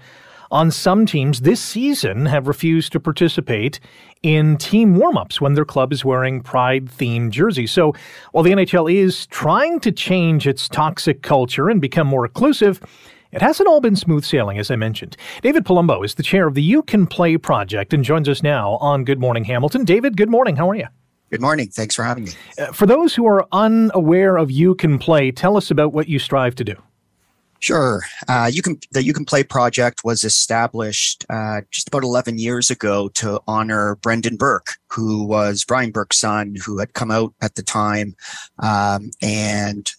on 0.52 0.72
some 0.72 1.06
teams 1.06 1.42
this 1.42 1.60
season 1.60 2.28
have 2.28 2.48
refused 2.48 2.94
to 2.94 3.00
participate 3.02 3.82
in 4.24 4.58
team 4.58 4.96
warm-ups 4.96 5.40
when 5.40 5.54
their 5.54 5.66
club 5.66 5.94
is 5.94 6.04
wearing 6.04 6.42
pride-themed 6.42 7.32
jerseys. 7.32 7.72
So, 7.72 7.94
while 8.32 8.44
the 8.44 8.52
NHL 8.52 8.92
is 8.92 9.28
trying 9.28 9.80
to 9.82 9.92
change 9.92 10.48
its 10.48 10.68
toxic 10.68 11.22
culture 11.22 11.70
and 11.70 11.80
become 11.80 12.08
more 12.08 12.26
inclusive, 12.26 12.82
it 13.34 13.42
hasn't 13.42 13.68
all 13.68 13.82
been 13.82 13.96
smooth 13.96 14.24
sailing, 14.24 14.60
as 14.60 14.72
I 14.72 14.76
mentioned. 14.76 15.18
David 15.42 15.66
Palumbo 15.66 16.06
is 16.06 16.16
the 16.16 16.24
chair 16.24 16.48
of 16.48 16.54
the 16.54 16.62
You 16.62 16.84
Can 16.84 17.08
Play 17.08 17.38
project 17.38 17.94
and 17.94 18.04
joins 18.04 18.30
us 18.30 18.44
now 18.44 18.74
on 18.74 19.04
Good 19.04 19.20
Morning 19.20 19.44
Hamilton. 19.44 19.86
David, 19.86 20.18
good 20.18 20.30
morning. 20.30 20.56
How 20.56 20.70
are 20.70 20.76
you? 20.76 20.88
Good 21.32 21.42
morning. 21.42 21.70
Thanks 21.70 21.96
for 21.96 22.04
having 22.04 22.26
me. 22.26 22.32
Uh, 22.60 22.68
for 22.68 22.86
those 22.86 23.16
who 23.16 23.26
are 23.26 23.48
unaware 23.52 24.38
of 24.38 24.52
You 24.52 24.76
Can 24.76 25.00
Play, 25.00 25.32
tell 25.32 25.58
us 25.58 25.72
about 25.72 25.92
what 25.92 26.08
you 26.08 26.20
strive 26.20 26.54
to 26.56 26.64
do. 26.64 26.76
Sure. 27.64 28.02
Uh, 28.28 28.52
you 28.52 28.62
can 28.62 28.78
the 28.92 29.02
You 29.02 29.14
Can 29.14 29.24
Play 29.24 29.42
project 29.42 30.04
was 30.04 30.26
established 30.26 31.26
uh, 31.30 31.62
just 31.72 31.88
about 31.88 32.04
11 32.04 32.38
years 32.38 32.70
ago 32.70 33.08
to 33.14 33.40
honor 33.48 33.96
Brendan 34.02 34.36
Burke, 34.36 34.76
who 34.92 35.24
was 35.24 35.64
Brian 35.64 35.92
Burke's 35.92 36.20
son, 36.20 36.56
who 36.66 36.80
had 36.80 36.94
come 36.94 37.10
out 37.10 37.34
at 37.42 37.56
the 37.56 37.64
time, 37.64 38.18
um, 38.60 39.12
and 39.22 39.90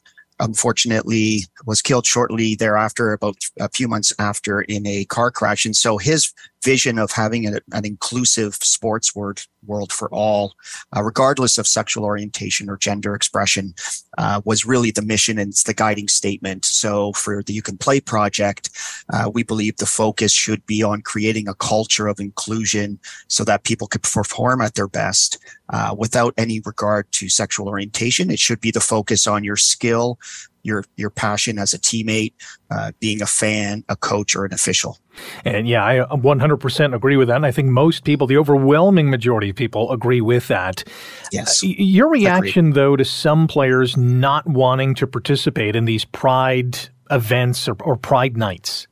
unfortunately 0.41 1.45
was 1.65 1.81
killed 1.81 2.05
shortly 2.05 2.55
thereafter, 2.55 3.15
about 3.15 3.37
a 3.59 3.71
few 3.71 3.89
months 3.89 4.13
after, 4.19 4.61
in 4.61 4.87
a 4.87 5.07
car 5.07 5.31
crash. 5.31 5.65
And 5.65 5.75
so 5.75 5.97
his 5.97 6.35
vision 6.65 6.99
of 6.99 7.13
having 7.13 7.47
a, 7.47 7.61
an 7.73 7.85
inclusive 7.85 8.55
sports 8.55 9.15
world, 9.15 9.47
world 9.67 9.93
for 9.93 10.09
all, 10.13 10.55
uh, 10.97 11.03
regardless 11.03 11.59
of 11.59 11.67
sexual 11.67 12.05
orientation 12.05 12.69
or 12.69 12.77
gender 12.77 13.15
expression, 13.15 13.75
uh, 14.19 14.41
was 14.45 14.67
really 14.67 14.91
the 14.91 15.03
mission 15.03 15.39
and 15.39 15.51
it's 15.51 15.65
the 15.65 15.75
guiding 15.75 16.09
statement. 16.09 16.65
So 16.65 17.13
for 17.13 17.43
the 17.43 17.53
You 17.53 17.63
Can 17.63 17.77
Play 17.77 18.01
project, 18.01 18.71
uh, 19.13 19.31
we 19.33 19.43
believe 19.43 19.77
the 19.77 19.87
focus 19.87 20.33
should 20.33 20.65
be 20.67 20.83
on 20.83 21.03
creating 21.03 21.49
a 21.49 21.55
culture 21.55 22.07
of 22.07 22.19
inclusion 22.21 22.99
so 23.29 23.45
that 23.45 23.65
people 23.65 23.87
could 23.87 24.03
perform 24.03 24.61
at 24.61 24.75
their 24.75 24.89
best 24.89 25.39
uh, 25.69 25.95
without 25.97 26.35
any 26.37 26.61
regard 26.65 27.11
to 27.13 27.29
sexual 27.29 27.69
orientation. 27.69 28.31
It 28.31 28.39
should 28.39 28.61
be 28.61 28.71
the 28.71 28.81
focus 28.81 29.27
on 29.27 29.45
your 29.45 29.57
skill, 29.57 30.19
your 30.65 30.85
your 30.97 31.11
passion 31.11 31.59
as 31.59 31.73
a 31.73 31.79
teammate, 31.79 32.33
uh, 32.71 32.91
being 32.99 33.23
a 33.23 33.27
fan, 33.27 33.85
a 33.89 33.95
coach, 33.95 34.35
or 34.35 34.45
an 34.45 34.53
official. 34.53 34.99
And 35.45 35.69
yeah, 35.69 35.85
I 35.85 35.99
100% 35.99 36.95
agree 36.95 37.17
with 37.17 37.29
that. 37.29 37.37
And 37.37 37.47
I 37.47 37.53
think 37.53 37.69
most 37.69 38.03
people, 38.03 38.27
the 38.27 38.37
overwhelming 38.37 39.11
majority 39.11 39.51
of 39.51 39.57
people, 39.57 39.93
agree 39.93 40.21
with 40.21 40.49
that. 40.49 40.83
Yes. 41.31 41.63
Uh, 41.63 41.69
your 41.69 42.09
reaction, 42.09 42.71
Agreed. 42.71 42.75
though, 42.75 42.97
to 42.97 43.05
some 43.05 43.47
players 43.47 43.97
not 43.97 44.47
wanting 44.49 44.97
to 44.97 45.07
participate 45.07 45.77
in 45.77 45.85
these 45.85 46.05
pride 46.05 46.77
events 47.11 47.69
or, 47.69 47.77
or 47.81 47.97
pride 47.97 48.37
nights? 48.37 48.89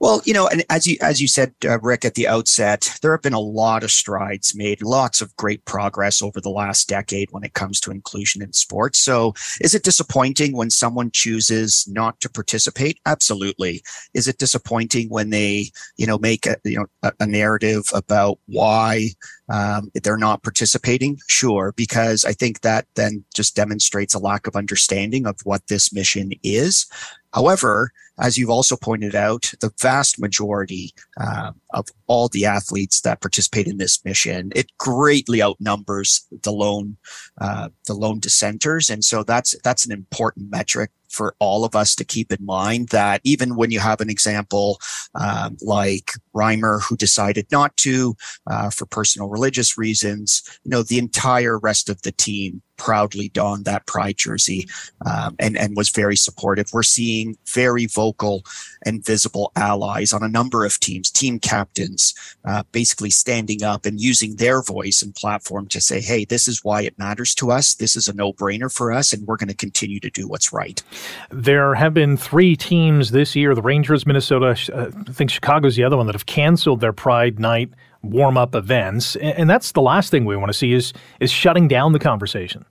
Well, 0.00 0.22
you 0.24 0.32
know, 0.32 0.46
and 0.46 0.64
as 0.70 0.86
you 0.86 0.96
as 1.00 1.20
you 1.20 1.26
said, 1.26 1.54
uh, 1.64 1.80
Rick, 1.80 2.04
at 2.04 2.14
the 2.14 2.28
outset, 2.28 2.96
there 3.02 3.10
have 3.12 3.22
been 3.22 3.32
a 3.32 3.40
lot 3.40 3.82
of 3.82 3.90
strides 3.90 4.54
made, 4.54 4.80
lots 4.80 5.20
of 5.20 5.34
great 5.36 5.64
progress 5.64 6.22
over 6.22 6.40
the 6.40 6.50
last 6.50 6.88
decade 6.88 7.28
when 7.32 7.42
it 7.42 7.54
comes 7.54 7.80
to 7.80 7.90
inclusion 7.90 8.40
in 8.40 8.52
sports. 8.52 9.00
So, 9.00 9.34
is 9.60 9.74
it 9.74 9.82
disappointing 9.82 10.56
when 10.56 10.70
someone 10.70 11.10
chooses 11.12 11.84
not 11.88 12.20
to 12.20 12.30
participate? 12.30 13.00
Absolutely. 13.06 13.82
Is 14.14 14.28
it 14.28 14.38
disappointing 14.38 15.08
when 15.08 15.30
they, 15.30 15.70
you 15.96 16.06
know, 16.06 16.18
make 16.18 16.46
a 16.46 16.56
you 16.64 16.76
know 16.78 16.86
a, 17.02 17.12
a 17.18 17.26
narrative 17.26 17.84
about 17.92 18.38
why 18.46 19.08
um, 19.48 19.90
they're 19.94 20.16
not 20.16 20.44
participating? 20.44 21.18
Sure, 21.26 21.72
because 21.76 22.24
I 22.24 22.34
think 22.34 22.60
that 22.60 22.86
then 22.94 23.24
just 23.34 23.56
demonstrates 23.56 24.14
a 24.14 24.20
lack 24.20 24.46
of 24.46 24.54
understanding 24.54 25.26
of 25.26 25.40
what 25.42 25.66
this 25.66 25.92
mission 25.92 26.30
is. 26.44 26.86
However, 27.34 27.90
as 28.18 28.36
you've 28.36 28.50
also 28.50 28.76
pointed 28.76 29.14
out, 29.14 29.52
the 29.60 29.70
vast 29.80 30.20
majority 30.20 30.92
uh, 31.20 31.52
of 31.72 31.88
all 32.06 32.28
the 32.28 32.44
athletes 32.44 33.00
that 33.02 33.20
participate 33.20 33.66
in 33.66 33.78
this 33.78 34.04
mission, 34.04 34.50
it 34.54 34.70
greatly 34.78 35.42
outnumbers 35.42 36.26
the 36.42 36.52
lone 36.52 36.96
uh, 37.40 37.68
the 37.86 37.94
lone 37.94 38.20
dissenters, 38.20 38.90
and 38.90 39.04
so 39.04 39.22
that's 39.22 39.54
that's 39.62 39.86
an 39.86 39.92
important 39.92 40.50
metric 40.50 40.90
for 41.08 41.34
all 41.38 41.64
of 41.64 41.74
us 41.74 41.94
to 41.94 42.04
keep 42.04 42.32
in 42.32 42.44
mind 42.44 42.88
that 42.90 43.20
even 43.24 43.56
when 43.56 43.70
you 43.70 43.80
have 43.80 44.00
an 44.00 44.10
example 44.10 44.78
um, 45.14 45.56
like 45.62 46.10
Reimer, 46.34 46.82
who 46.82 46.96
decided 46.96 47.46
not 47.50 47.76
to 47.78 48.14
uh, 48.46 48.70
for 48.70 48.86
personal 48.86 49.28
religious 49.28 49.78
reasons, 49.78 50.42
you 50.64 50.70
know, 50.70 50.82
the 50.82 50.98
entire 50.98 51.58
rest 51.58 51.88
of 51.88 52.02
the 52.02 52.12
team 52.12 52.62
proudly 52.78 53.28
donned 53.30 53.64
that 53.64 53.86
pride 53.86 54.16
jersey 54.16 54.66
um, 55.04 55.36
and 55.38 55.56
and 55.56 55.76
was 55.76 55.90
very 55.90 56.16
supportive. 56.16 56.70
We're 56.72 56.82
seeing 56.82 57.36
very 57.46 57.86
vocal 57.86 58.44
and 58.86 59.04
visible 59.04 59.52
allies 59.56 60.12
on 60.12 60.22
a 60.22 60.28
number 60.28 60.64
of 60.64 60.80
teams, 60.80 61.10
team 61.10 61.38
captains, 61.38 62.14
uh, 62.44 62.62
basically 62.72 63.10
standing 63.10 63.62
up 63.62 63.84
and 63.84 64.00
using 64.00 64.36
their 64.36 64.62
voice 64.62 65.02
and 65.02 65.14
platform 65.14 65.66
to 65.68 65.80
say, 65.80 66.00
"Hey, 66.00 66.24
this 66.24 66.48
is 66.48 66.64
why 66.64 66.82
it 66.82 66.98
matters 66.98 67.34
to 67.36 67.50
us. 67.50 67.74
This 67.74 67.96
is 67.96 68.08
a 68.08 68.14
no-brainer 68.14 68.72
for 68.72 68.92
us, 68.92 69.12
and 69.12 69.26
we're 69.26 69.36
going 69.36 69.48
to 69.48 69.54
continue 69.54 70.00
to 70.00 70.10
do 70.10 70.26
what's 70.26 70.52
right." 70.52 70.82
There 71.30 71.74
have 71.74 71.94
been 71.94 72.16
three 72.16 72.56
teams 72.56 73.10
this 73.10 73.36
year: 73.36 73.54
the 73.54 73.62
Rangers, 73.62 74.06
Minnesota, 74.06 74.56
uh, 74.72 74.90
I 75.08 75.12
think 75.12 75.30
Chicago's 75.30 75.76
the 75.76 75.84
other 75.84 75.96
one 75.96 76.06
that 76.06 76.14
have 76.14 76.26
canceled 76.26 76.80
their 76.80 76.92
Pride 76.92 77.38
Night 77.38 77.70
warm 78.02 78.36
up 78.36 78.54
events, 78.54 79.16
and 79.16 79.48
that's 79.48 79.72
the 79.72 79.82
last 79.82 80.10
thing 80.10 80.24
we 80.24 80.36
want 80.36 80.48
to 80.50 80.56
see 80.56 80.72
is 80.72 80.92
is 81.20 81.30
shutting 81.30 81.68
down 81.68 81.92
the 81.92 81.98
conversation. 81.98 82.64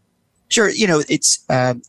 Sure, 0.50 0.70
you 0.70 0.88
know 0.88 1.02
it's. 1.10 1.44
Um, 1.50 1.82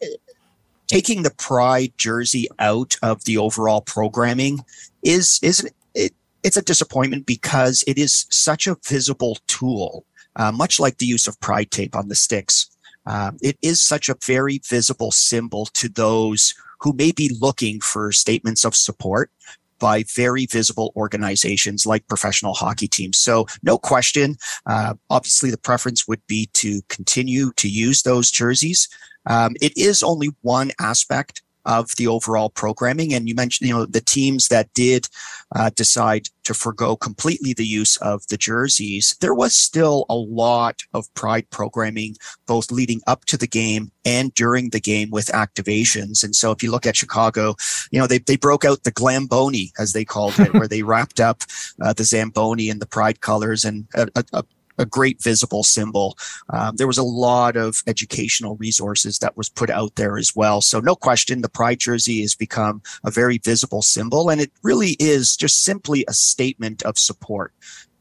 taking 0.88 1.22
the 1.22 1.30
pride 1.30 1.92
jersey 1.98 2.48
out 2.58 2.96
of 3.02 3.24
the 3.24 3.36
overall 3.36 3.82
programming 3.82 4.64
is 5.02 5.38
is 5.42 5.70
it, 5.94 6.12
it's 6.42 6.56
a 6.56 6.62
disappointment 6.62 7.26
because 7.26 7.84
it 7.86 7.98
is 7.98 8.26
such 8.30 8.66
a 8.66 8.76
visible 8.86 9.38
tool, 9.46 10.04
uh, 10.36 10.50
much 10.50 10.80
like 10.80 10.98
the 10.98 11.06
use 11.06 11.26
of 11.26 11.38
pride 11.40 11.70
tape 11.70 11.94
on 11.94 12.08
the 12.08 12.14
sticks. 12.14 12.70
Um, 13.06 13.38
it 13.40 13.56
is 13.62 13.80
such 13.80 14.08
a 14.08 14.16
very 14.26 14.60
visible 14.68 15.10
symbol 15.10 15.66
to 15.74 15.88
those 15.88 16.54
who 16.80 16.92
may 16.92 17.12
be 17.12 17.34
looking 17.40 17.80
for 17.80 18.12
statements 18.12 18.64
of 18.64 18.74
support 18.74 19.30
by 19.78 20.04
very 20.14 20.46
visible 20.46 20.92
organizations 20.96 21.86
like 21.86 22.06
professional 22.08 22.54
hockey 22.54 22.88
teams. 22.88 23.18
So, 23.18 23.46
no 23.62 23.78
question. 23.78 24.36
Uh, 24.66 24.94
obviously, 25.10 25.50
the 25.50 25.58
preference 25.58 26.06
would 26.08 26.26
be 26.26 26.48
to 26.54 26.80
continue 26.88 27.52
to 27.56 27.68
use 27.68 28.02
those 28.02 28.30
jerseys. 28.30 28.88
Um, 29.26 29.54
it 29.60 29.76
is 29.76 30.02
only 30.02 30.30
one 30.42 30.72
aspect 30.80 31.42
of 31.68 31.94
the 31.96 32.08
overall 32.08 32.48
programming. 32.48 33.14
And 33.14 33.28
you 33.28 33.34
mentioned, 33.34 33.68
you 33.68 33.74
know, 33.74 33.86
the 33.86 34.00
teams 34.00 34.48
that 34.48 34.72
did 34.74 35.08
uh, 35.54 35.70
decide 35.76 36.28
to 36.44 36.54
forego 36.54 36.96
completely 36.96 37.52
the 37.52 37.66
use 37.66 37.96
of 37.98 38.26
the 38.28 38.38
jerseys, 38.38 39.14
there 39.20 39.34
was 39.34 39.54
still 39.54 40.06
a 40.08 40.14
lot 40.14 40.80
of 40.94 41.12
pride 41.14 41.48
programming, 41.50 42.16
both 42.46 42.72
leading 42.72 43.02
up 43.06 43.26
to 43.26 43.36
the 43.36 43.46
game 43.46 43.92
and 44.04 44.32
during 44.34 44.70
the 44.70 44.80
game 44.80 45.10
with 45.10 45.26
activations. 45.26 46.24
And 46.24 46.34
so 46.34 46.50
if 46.50 46.62
you 46.62 46.70
look 46.70 46.86
at 46.86 46.96
Chicago, 46.96 47.54
you 47.90 48.00
know, 48.00 48.06
they, 48.06 48.18
they 48.18 48.36
broke 48.36 48.64
out 48.64 48.84
the 48.84 48.92
Glamboni, 48.92 49.70
as 49.78 49.92
they 49.92 50.06
called 50.06 50.40
it, 50.40 50.54
where 50.54 50.68
they 50.68 50.82
wrapped 50.82 51.20
up 51.20 51.42
uh, 51.82 51.92
the 51.92 52.04
Zamboni 52.04 52.70
in 52.70 52.78
the 52.78 52.86
pride 52.86 53.20
colors 53.20 53.64
and 53.64 53.86
a, 53.94 54.08
a, 54.32 54.42
a 54.78 54.86
great 54.86 55.22
visible 55.22 55.62
symbol. 55.62 56.16
Um, 56.50 56.76
there 56.76 56.86
was 56.86 56.98
a 56.98 57.02
lot 57.02 57.56
of 57.56 57.82
educational 57.86 58.56
resources 58.56 59.18
that 59.18 59.36
was 59.36 59.48
put 59.48 59.70
out 59.70 59.96
there 59.96 60.18
as 60.18 60.34
well. 60.34 60.60
So 60.60 60.80
no 60.80 60.94
question, 60.94 61.42
the 61.42 61.48
pride 61.48 61.80
jersey 61.80 62.20
has 62.22 62.34
become 62.34 62.82
a 63.04 63.10
very 63.10 63.38
visible 63.38 63.82
symbol, 63.82 64.30
and 64.30 64.40
it 64.40 64.52
really 64.62 64.96
is 64.98 65.36
just 65.36 65.62
simply 65.62 66.04
a 66.08 66.12
statement 66.12 66.82
of 66.82 66.98
support 66.98 67.52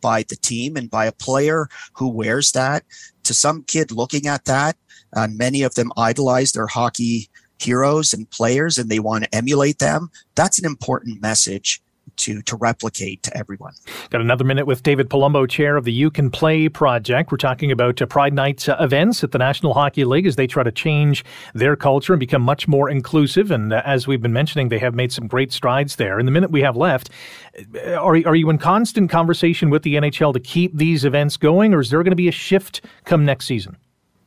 by 0.01 0.23
the 0.23 0.35
team 0.35 0.75
and 0.75 0.89
by 0.89 1.05
a 1.05 1.11
player 1.11 1.67
who 1.93 2.07
wears 2.07 2.51
that. 2.51 2.83
To 3.23 3.33
some 3.33 3.63
kid 3.63 3.91
looking 3.91 4.27
at 4.27 4.45
that, 4.45 4.77
uh, 5.15 5.27
many 5.29 5.63
of 5.63 5.75
them 5.75 5.91
idolize 5.97 6.51
their 6.51 6.67
hockey 6.67 7.29
heroes 7.59 8.13
and 8.13 8.29
players 8.29 8.77
and 8.77 8.89
they 8.89 8.99
want 8.99 9.23
to 9.23 9.35
emulate 9.35 9.79
them. 9.79 10.09
That's 10.35 10.59
an 10.59 10.65
important 10.65 11.21
message 11.21 11.81
to 12.15 12.41
to 12.43 12.55
replicate 12.55 13.23
to 13.23 13.37
everyone. 13.37 13.73
Got 14.09 14.21
another 14.21 14.43
minute 14.43 14.65
with 14.65 14.83
David 14.83 15.09
Palumbo, 15.09 15.49
chair 15.49 15.77
of 15.77 15.83
the 15.83 15.91
You 15.93 16.09
Can 16.09 16.29
Play 16.29 16.69
project. 16.69 17.31
We're 17.31 17.37
talking 17.37 17.71
about 17.71 18.01
uh, 18.01 18.05
Pride 18.05 18.33
Night 18.33 18.67
uh, 18.67 18.77
events 18.79 19.23
at 19.23 19.31
the 19.31 19.37
National 19.37 19.73
Hockey 19.73 20.05
League 20.05 20.25
as 20.25 20.35
they 20.35 20.47
try 20.47 20.63
to 20.63 20.71
change 20.71 21.23
their 21.53 21.75
culture 21.75 22.13
and 22.13 22.19
become 22.19 22.41
much 22.41 22.67
more 22.67 22.89
inclusive. 22.89 23.51
And 23.51 23.73
uh, 23.73 23.81
as 23.85 24.07
we've 24.07 24.21
been 24.21 24.33
mentioning, 24.33 24.69
they 24.69 24.79
have 24.79 24.95
made 24.95 25.11
some 25.11 25.27
great 25.27 25.51
strides 25.51 25.97
there. 25.97 26.19
In 26.19 26.25
the 26.25 26.31
minute 26.31 26.51
we 26.51 26.61
have 26.61 26.75
left, 26.75 27.09
uh, 27.75 27.93
are 27.93 28.17
are 28.25 28.35
you 28.35 28.49
in 28.49 28.57
constant 28.57 29.09
conversation 29.09 29.69
with 29.69 29.83
the 29.83 29.95
NHL 29.95 30.33
to 30.33 30.39
keep 30.39 30.75
these 30.75 31.05
events 31.05 31.37
going, 31.37 31.73
or 31.73 31.81
is 31.81 31.89
there 31.89 32.03
going 32.03 32.11
to 32.11 32.15
be 32.15 32.27
a 32.27 32.31
shift 32.31 32.81
come 33.05 33.25
next 33.25 33.45
season? 33.45 33.77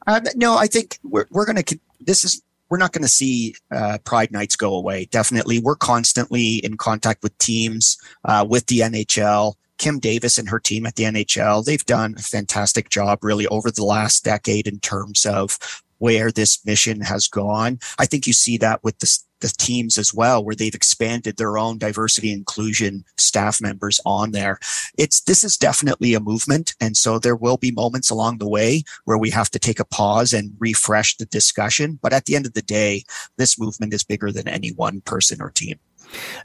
Uh, 0.06 0.20
no, 0.34 0.56
I 0.56 0.66
think 0.66 0.98
we're 1.02 1.26
we're 1.30 1.46
going 1.46 1.62
to. 1.62 1.78
This 2.00 2.24
is 2.24 2.42
we're 2.70 2.78
not 2.78 2.92
going 2.92 3.02
to 3.02 3.08
see 3.08 3.54
uh, 3.70 3.98
Pride 4.04 4.30
nights 4.30 4.56
go 4.56 4.74
away. 4.74 5.06
Definitely, 5.10 5.58
we're 5.58 5.76
constantly 5.76 6.56
in 6.56 6.76
contact 6.76 7.22
with 7.22 7.36
teams, 7.38 7.98
uh, 8.24 8.46
with 8.48 8.66
the 8.66 8.80
NHL. 8.80 9.54
Kim 9.78 9.98
Davis 9.98 10.36
and 10.36 10.50
her 10.50 10.60
team 10.60 10.84
at 10.84 10.96
the 10.96 11.04
NHL, 11.04 11.64
they've 11.64 11.86
done 11.86 12.14
a 12.18 12.22
fantastic 12.22 12.90
job 12.90 13.24
really 13.24 13.46
over 13.46 13.70
the 13.70 13.82
last 13.82 14.22
decade 14.22 14.66
in 14.66 14.78
terms 14.78 15.24
of 15.24 15.58
where 15.96 16.30
this 16.30 16.64
mission 16.66 17.00
has 17.00 17.26
gone. 17.26 17.78
I 17.98 18.04
think 18.04 18.26
you 18.26 18.34
see 18.34 18.58
that 18.58 18.84
with 18.84 18.98
the, 18.98 19.18
the 19.40 19.48
teams 19.58 19.98
as 19.98 20.14
well, 20.14 20.44
where 20.44 20.54
they've 20.54 20.74
expanded 20.74 21.36
their 21.36 21.58
own 21.58 21.78
diversity 21.78 22.32
inclusion 22.32 23.04
staff 23.16 23.60
members 23.60 24.00
on 24.04 24.32
there. 24.32 24.58
It's, 24.98 25.20
this 25.22 25.44
is 25.44 25.56
definitely 25.56 26.14
a 26.14 26.20
movement. 26.20 26.74
And 26.80 26.96
so 26.96 27.18
there 27.18 27.36
will 27.36 27.56
be 27.56 27.70
moments 27.70 28.10
along 28.10 28.38
the 28.38 28.48
way 28.48 28.84
where 29.04 29.18
we 29.18 29.30
have 29.30 29.50
to 29.50 29.58
take 29.58 29.80
a 29.80 29.84
pause 29.84 30.32
and 30.32 30.52
refresh 30.58 31.16
the 31.16 31.26
discussion. 31.26 31.98
But 32.02 32.12
at 32.12 32.26
the 32.26 32.36
end 32.36 32.46
of 32.46 32.54
the 32.54 32.62
day, 32.62 33.04
this 33.36 33.58
movement 33.58 33.94
is 33.94 34.04
bigger 34.04 34.32
than 34.32 34.48
any 34.48 34.70
one 34.72 35.00
person 35.02 35.40
or 35.40 35.50
team. 35.50 35.78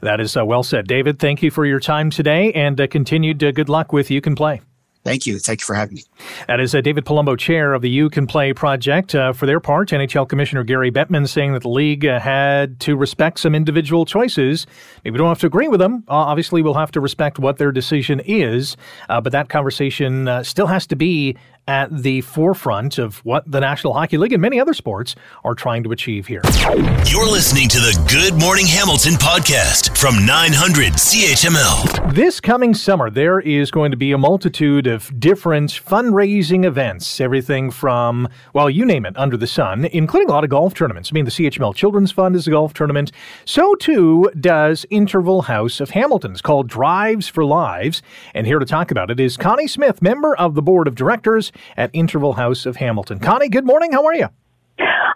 That 0.02 0.20
is 0.20 0.36
uh, 0.36 0.44
well 0.44 0.62
said. 0.62 0.86
David, 0.86 1.18
thank 1.18 1.42
you 1.42 1.50
for 1.50 1.66
your 1.66 1.80
time 1.80 2.10
today 2.10 2.52
and 2.52 2.80
uh, 2.80 2.86
continued 2.86 3.42
uh, 3.42 3.52
good 3.52 3.68
luck 3.68 3.92
with 3.92 4.10
You 4.10 4.20
Can 4.20 4.34
Play. 4.34 4.60
Thank 5.06 5.24
you. 5.24 5.38
Thank 5.38 5.60
you 5.60 5.64
for 5.66 5.76
having 5.76 5.94
me. 5.94 6.04
That 6.48 6.58
is 6.58 6.74
uh, 6.74 6.80
David 6.80 7.04
Palumbo, 7.04 7.38
chair 7.38 7.74
of 7.74 7.80
the 7.80 7.88
You 7.88 8.10
Can 8.10 8.26
Play 8.26 8.52
project. 8.52 9.14
Uh, 9.14 9.32
for 9.32 9.46
their 9.46 9.60
part, 9.60 9.90
NHL 9.90 10.28
Commissioner 10.28 10.64
Gary 10.64 10.90
Bettman 10.90 11.28
saying 11.28 11.52
that 11.52 11.62
the 11.62 11.68
league 11.68 12.04
uh, 12.04 12.18
had 12.18 12.80
to 12.80 12.96
respect 12.96 13.38
some 13.38 13.54
individual 13.54 14.04
choices. 14.04 14.66
Maybe 15.04 15.12
we 15.12 15.18
don't 15.18 15.28
have 15.28 15.38
to 15.38 15.46
agree 15.46 15.68
with 15.68 15.78
them. 15.78 16.02
Uh, 16.08 16.14
obviously, 16.14 16.60
we'll 16.60 16.74
have 16.74 16.90
to 16.90 17.00
respect 17.00 17.38
what 17.38 17.58
their 17.58 17.70
decision 17.70 18.18
is. 18.26 18.76
Uh, 19.08 19.20
but 19.20 19.30
that 19.30 19.48
conversation 19.48 20.26
uh, 20.26 20.42
still 20.42 20.66
has 20.66 20.88
to 20.88 20.96
be 20.96 21.36
at 21.68 21.90
the 21.90 22.20
forefront 22.20 22.98
of 22.98 23.18
what 23.24 23.50
the 23.50 23.58
National 23.58 23.92
Hockey 23.92 24.18
League 24.18 24.32
and 24.32 24.40
many 24.40 24.60
other 24.60 24.72
sports 24.72 25.16
are 25.44 25.54
trying 25.54 25.82
to 25.82 25.90
achieve 25.90 26.26
here. 26.26 26.40
You're 27.06 27.28
listening 27.28 27.68
to 27.70 27.78
the 27.78 28.06
Good 28.08 28.40
Morning 28.40 28.66
Hamilton 28.66 29.14
podcast 29.14 29.96
from 29.98 30.24
900 30.24 30.92
CHML. 30.92 32.14
This 32.14 32.38
coming 32.38 32.72
summer, 32.72 33.10
there 33.10 33.40
is 33.40 33.72
going 33.72 33.90
to 33.90 33.96
be 33.96 34.12
a 34.12 34.18
multitude 34.18 34.86
of 34.86 35.18
different 35.18 35.70
fundraising 35.70 36.64
events. 36.64 37.20
Everything 37.20 37.72
from, 37.72 38.28
well, 38.52 38.70
you 38.70 38.84
name 38.84 39.04
it, 39.04 39.16
under 39.16 39.36
the 39.36 39.46
sun, 39.48 39.86
including 39.86 40.28
a 40.28 40.32
lot 40.32 40.44
of 40.44 40.50
golf 40.50 40.72
tournaments. 40.74 41.10
I 41.10 41.14
mean, 41.14 41.24
the 41.24 41.32
CHML 41.32 41.74
Children's 41.74 42.12
Fund 42.12 42.36
is 42.36 42.46
a 42.46 42.50
golf 42.50 42.74
tournament. 42.74 43.10
So 43.44 43.74
too 43.74 44.30
does 44.38 44.86
Interval 44.90 45.42
House 45.42 45.80
of 45.80 45.90
Hamilton. 45.90 46.30
It's 46.30 46.40
called 46.40 46.68
Drives 46.68 47.26
for 47.26 47.44
Lives. 47.44 48.02
And 48.34 48.46
here 48.46 48.60
to 48.60 48.66
talk 48.66 48.92
about 48.92 49.10
it 49.10 49.18
is 49.18 49.36
Connie 49.36 49.66
Smith, 49.66 50.00
member 50.00 50.36
of 50.36 50.54
the 50.54 50.62
board 50.62 50.86
of 50.86 50.94
directors 50.94 51.50
at 51.76 51.90
Interval 51.92 52.34
House 52.34 52.66
of 52.66 52.76
Hamilton. 52.76 53.18
Connie, 53.18 53.48
good 53.48 53.66
morning. 53.66 53.92
How 53.92 54.04
are 54.04 54.14
you? 54.14 54.28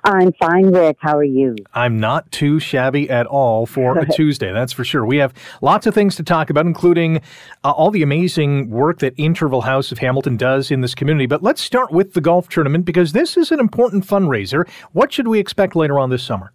I'm 0.05 0.33
fine, 0.33 0.72
Rick. 0.72 0.96
How 1.00 1.18
are 1.18 1.24
you? 1.24 1.57
I'm 1.74 2.00
not 2.00 2.31
too 2.33 2.59
shabby 2.59 3.11
at 3.11 3.26
all 3.26 3.66
for 3.66 3.98
a 3.98 4.07
Tuesday, 4.12 4.53
that's 4.53 4.72
for 4.72 4.85
sure. 4.85 5.05
We 5.05 5.18
have 5.18 5.35
lots 5.61 5.87
of 5.87 5.94
things 5.94 6.16
to 6.16 6.22
talk 6.22 6.48
about, 6.48 6.66
including 6.66 7.18
uh, 7.64 7.70
all 7.70 7.90
the 7.90 8.03
amazing 8.03 8.70
work 8.70 9.00
that 9.00 9.12
Interval 9.18 9.62
House 9.62 9.92
of 9.92 9.98
Hamilton 9.98 10.37
does 10.37 10.70
in 10.70 10.81
this 10.81 10.94
community. 10.94 11.26
But 11.26 11.42
let's 11.42 11.61
start 11.61 11.92
with 11.92 12.14
the 12.14 12.20
golf 12.20 12.48
tournament 12.48 12.85
because 12.85 13.12
this 13.12 13.37
is 13.37 13.53
an 13.53 13.61
important 13.61 14.07
fundraiser. 14.07 14.68
What 14.92 15.12
should 15.12 15.29
we 15.29 15.38
expect 15.38 15.76
later 15.76 15.98
on 15.98 16.09
this 16.11 16.22
summer? 16.22 16.53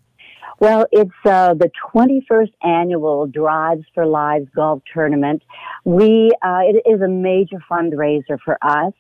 Well, 0.66 0.88
it's 0.92 1.12
uh, 1.26 1.54
the 1.54 1.70
21st 1.94 2.52
annual 2.64 3.28
Drives 3.28 3.84
for 3.94 4.08
Lives 4.08 4.48
golf 4.56 4.82
tournament. 4.92 5.44
We 5.84 6.32
uh, 6.42 6.62
it 6.64 6.90
is 6.92 7.02
a 7.02 7.08
major 7.08 7.58
fundraiser 7.70 8.40
for 8.44 8.58
us. 8.64 8.94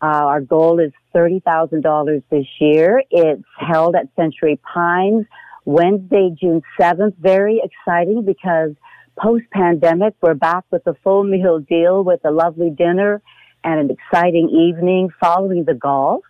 Uh, 0.00 0.06
our 0.06 0.40
goal 0.40 0.80
is 0.80 0.92
$30,000 1.14 2.22
this 2.30 2.46
year. 2.58 3.02
It's 3.10 3.44
held 3.58 3.96
at 3.96 4.06
Century 4.16 4.58
Pines 4.72 5.26
Wednesday, 5.66 6.34
June 6.40 6.62
7th. 6.80 7.14
Very 7.18 7.60
exciting 7.62 8.24
because 8.24 8.70
post 9.18 9.44
pandemic, 9.52 10.14
we're 10.22 10.32
back 10.32 10.64
with 10.70 10.86
a 10.86 10.94
full 11.04 11.24
meal 11.24 11.58
deal 11.58 12.02
with 12.02 12.20
a 12.24 12.30
lovely 12.30 12.70
dinner 12.70 13.20
and 13.62 13.78
an 13.78 13.90
exciting 13.90 14.48
evening 14.48 15.10
following 15.20 15.64
the 15.64 15.74
golf. 15.74 16.22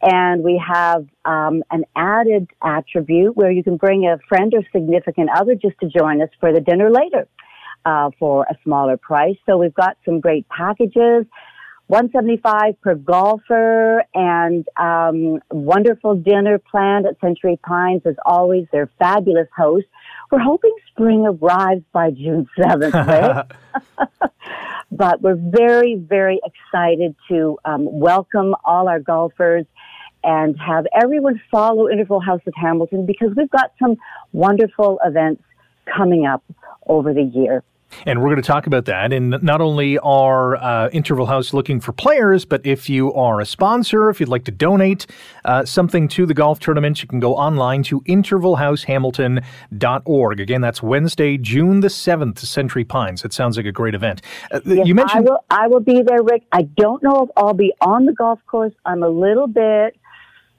And 0.00 0.44
we 0.44 0.62
have 0.64 1.06
um, 1.24 1.64
an 1.70 1.84
added 1.96 2.48
attribute 2.62 3.36
where 3.36 3.50
you 3.50 3.64
can 3.64 3.76
bring 3.76 4.06
a 4.06 4.18
friend 4.28 4.52
or 4.54 4.62
significant 4.72 5.30
other 5.34 5.54
just 5.54 5.78
to 5.80 5.88
join 5.88 6.22
us 6.22 6.28
for 6.38 6.52
the 6.52 6.60
dinner 6.60 6.90
later 6.90 7.26
uh, 7.84 8.10
for 8.18 8.46
a 8.48 8.56
smaller 8.62 8.96
price. 8.96 9.36
So 9.46 9.56
we've 9.56 9.74
got 9.74 9.96
some 10.04 10.20
great 10.20 10.48
packages. 10.48 11.26
175 11.88 12.80
per 12.82 12.94
golfer 12.96 14.04
and 14.14 14.68
um, 14.76 15.40
wonderful 15.50 16.16
dinner 16.16 16.58
planned 16.58 17.06
at 17.06 17.18
Century 17.18 17.58
Pines 17.66 18.02
as 18.04 18.14
always. 18.26 18.66
They're 18.70 18.90
fabulous 18.98 19.48
hosts. 19.56 19.88
We're 20.30 20.38
hoping 20.38 20.74
spring 20.90 21.26
arrives 21.26 21.82
by 21.90 22.10
June 22.10 22.46
7th, 22.58 22.92
right? 22.92 23.46
but 24.92 25.22
we're 25.22 25.38
very, 25.40 25.94
very 25.96 26.38
excited 26.44 27.16
to 27.30 27.58
um, 27.64 27.88
welcome 27.90 28.54
all 28.66 28.86
our 28.86 29.00
golfers 29.00 29.64
and 30.28 30.60
have 30.60 30.86
everyone 30.94 31.40
follow 31.50 31.88
Interval 31.88 32.20
House 32.20 32.42
of 32.46 32.52
Hamilton 32.54 33.06
because 33.06 33.30
we've 33.34 33.50
got 33.50 33.72
some 33.78 33.96
wonderful 34.32 35.00
events 35.02 35.42
coming 35.86 36.26
up 36.26 36.44
over 36.86 37.14
the 37.14 37.22
year. 37.22 37.64
And 38.04 38.20
we're 38.20 38.28
going 38.28 38.42
to 38.42 38.46
talk 38.46 38.66
about 38.66 38.84
that. 38.84 39.14
And 39.14 39.42
not 39.42 39.62
only 39.62 39.96
are 39.98 40.56
uh, 40.56 40.90
Interval 40.90 41.24
House 41.24 41.54
looking 41.54 41.80
for 41.80 41.92
players, 41.92 42.44
but 42.44 42.66
if 42.66 42.90
you 42.90 43.14
are 43.14 43.40
a 43.40 43.46
sponsor, 43.46 44.10
if 44.10 44.20
you'd 44.20 44.28
like 44.28 44.44
to 44.44 44.50
donate 44.50 45.06
uh, 45.46 45.64
something 45.64 46.08
to 46.08 46.26
the 46.26 46.34
golf 46.34 46.60
tournament, 46.60 47.00
you 47.02 47.08
can 47.08 47.20
go 47.20 47.34
online 47.34 47.82
to 47.84 48.02
intervalhousehamilton.org. 48.02 50.40
Again, 50.40 50.60
that's 50.60 50.82
Wednesday, 50.82 51.38
June 51.38 51.80
the 51.80 51.88
7th, 51.88 52.40
Century 52.40 52.84
Pines. 52.84 53.24
It 53.24 53.32
sounds 53.32 53.56
like 53.56 53.64
a 53.64 53.72
great 53.72 53.94
event. 53.94 54.20
Uh, 54.52 54.60
yes, 54.66 54.86
you 54.86 54.94
mentioned. 54.94 55.26
I 55.26 55.30
will, 55.30 55.44
I 55.50 55.68
will 55.68 55.80
be 55.80 56.02
there, 56.02 56.22
Rick. 56.22 56.42
I 56.52 56.64
don't 56.64 57.02
know 57.02 57.24
if 57.24 57.30
I'll 57.38 57.54
be 57.54 57.72
on 57.80 58.04
the 58.04 58.12
golf 58.12 58.38
course. 58.46 58.74
I'm 58.84 59.02
a 59.02 59.08
little 59.08 59.46
bit 59.46 59.97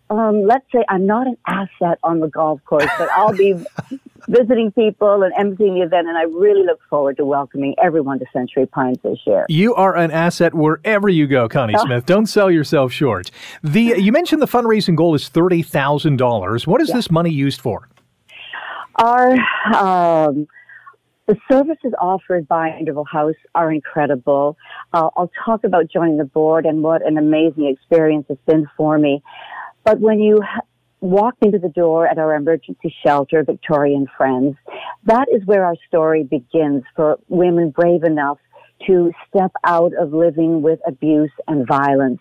um, 0.10 0.44
let's 0.44 0.66
say 0.74 0.84
I'm 0.90 1.06
not 1.06 1.28
an 1.28 1.38
asset 1.46 2.00
on 2.04 2.20
the 2.20 2.28
golf 2.28 2.64
course, 2.66 2.90
but 2.98 3.10
I'll 3.12 3.34
be 3.34 3.54
visiting 4.28 4.72
people 4.72 5.24
and 5.24 5.34
emceeing 5.34 5.76
the 5.76 5.84
event, 5.84 6.08
and 6.08 6.18
I 6.18 6.24
really 6.24 6.66
look 6.66 6.80
forward 6.90 7.18
to 7.18 7.26
welcoming 7.26 7.76
everyone 7.82 8.20
to 8.20 8.26
Century 8.34 8.66
Pines 8.66 8.98
this 9.04 9.20
year. 9.26 9.46
You 9.50 9.76
are 9.76 9.96
an 9.96 10.12
asset 10.12 10.54
wherever 10.54 11.10
you 11.10 11.28
go, 11.28 11.48
Connie 11.48 11.78
Smith. 11.78 12.06
Don't 12.06 12.26
sell 12.26 12.50
yourself 12.50 12.92
short. 12.92 13.32
The 13.64 13.82
you 13.98 14.12
mentioned 14.12 14.42
the 14.42 14.48
fundraising 14.48 14.96
goal 14.96 15.14
is 15.14 15.30
thirty 15.30 15.62
thousand 15.62 16.18
dollars. 16.18 16.66
What 16.66 16.82
is 16.82 16.90
yeah. 16.90 16.96
this 16.96 17.12
money 17.12 17.32
used 17.32 17.62
for? 17.62 17.88
Our 18.96 19.34
um, 19.76 20.48
the 21.28 21.38
services 21.48 21.94
offered 22.02 22.48
by 22.48 22.76
Interval 22.80 23.06
House 23.06 23.36
are 23.54 23.72
incredible. 23.72 24.58
Uh, 24.94 25.10
I'll 25.16 25.32
talk 25.46 25.64
about 25.64 25.88
joining 25.88 26.18
the 26.18 26.26
board 26.26 26.66
and 26.66 26.82
what 26.82 27.06
an 27.06 27.20
amazing 27.20 27.68
experience 27.68 28.26
it's 28.30 28.42
been 28.48 28.68
for 28.76 28.98
me. 28.98 29.22
But 29.84 30.00
when 30.00 30.20
you 30.20 30.40
walk 31.02 31.36
into 31.42 31.60
the 31.60 31.70
door 31.70 32.08
at 32.08 32.18
our 32.18 32.36
emergency 32.36 32.94
shelter, 33.06 33.44
Victorian 33.44 34.08
Friends, 34.18 34.56
that 35.06 35.28
is 35.34 35.46
where 35.46 35.66
our 35.66 35.76
story 35.88 36.24
begins 36.24 36.84
for 36.96 37.18
women 37.28 37.72
brave 37.72 38.04
enough 38.04 38.38
to 38.88 39.12
step 39.28 39.52
out 39.66 39.92
of 40.00 40.14
living 40.14 40.62
with 40.62 40.80
abuse 40.88 41.32
and 41.48 41.68
violence. 41.68 42.20